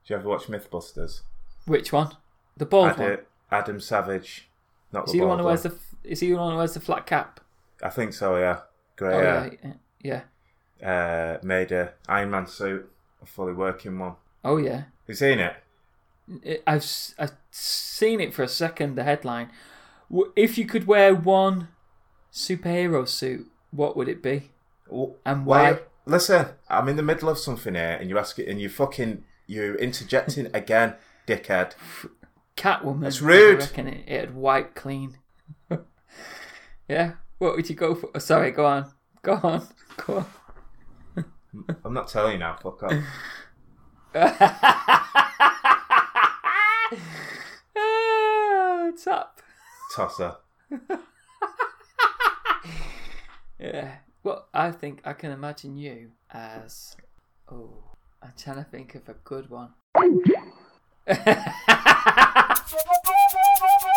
[0.05, 1.21] Do you ever watch MythBusters?
[1.65, 2.15] Which one?
[2.55, 3.19] The bald Adam, one.
[3.51, 4.46] Adam Savage.
[4.91, 5.75] Not Is he the one who wears the?
[6.03, 7.39] Is he the one who wears the flat cap?
[7.83, 8.37] I think so.
[8.37, 8.61] Yeah.
[8.95, 9.15] Great.
[9.15, 9.49] Oh yeah.
[10.01, 10.21] yeah,
[10.81, 11.35] yeah.
[11.35, 12.89] Uh, made a Iron Man suit,
[13.21, 14.15] a fully working one.
[14.43, 14.83] Oh yeah.
[15.07, 15.55] You seen it?
[16.43, 16.85] It- I've
[17.19, 18.95] I've seen it for a second.
[18.95, 19.49] The headline:
[20.35, 21.69] If you could wear one
[22.31, 24.51] superhero suit, what would it be,
[25.25, 25.79] and why?
[26.05, 29.23] Listen, I'm in the middle of something here, and you ask it, and you fucking
[29.45, 30.95] you interjecting again,
[31.27, 31.73] dickhead.
[32.57, 33.01] Catwoman.
[33.01, 33.57] That's rude.
[33.61, 35.17] I reckon it, it'd wipe clean.
[36.89, 37.13] yeah.
[37.37, 38.09] What would you go for?
[38.13, 38.51] oh, sorry.
[38.51, 38.91] Go on.
[39.21, 39.67] Go on.
[40.05, 40.17] Go
[41.15, 41.25] on.
[41.85, 42.57] I'm not telling you now.
[42.61, 42.93] Fuck off.
[47.79, 49.41] Ah, top.
[49.93, 50.35] Tosser.
[53.59, 53.95] Yeah.
[54.23, 56.95] Well, I think I can imagine you as.
[57.51, 57.83] Oh,
[58.21, 59.73] I'm trying to think of a good one.
[62.69, 63.96] Bye-bye.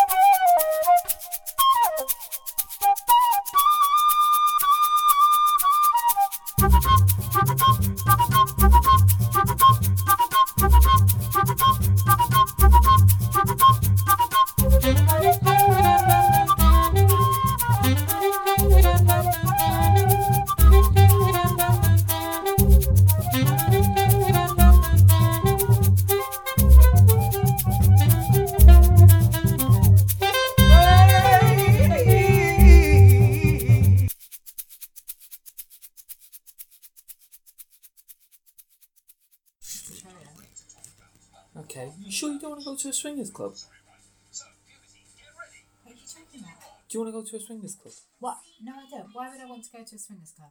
[47.21, 47.95] Go to a swingers club?
[48.19, 48.39] What?
[48.63, 49.11] No, I don't.
[49.13, 50.51] Why would I want to go to a swingers club?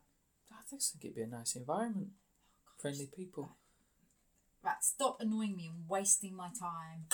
[0.52, 2.10] I think it'd be a nice environment.
[2.68, 3.56] Oh, Friendly people.
[4.64, 7.06] Right, stop annoying me and wasting my time.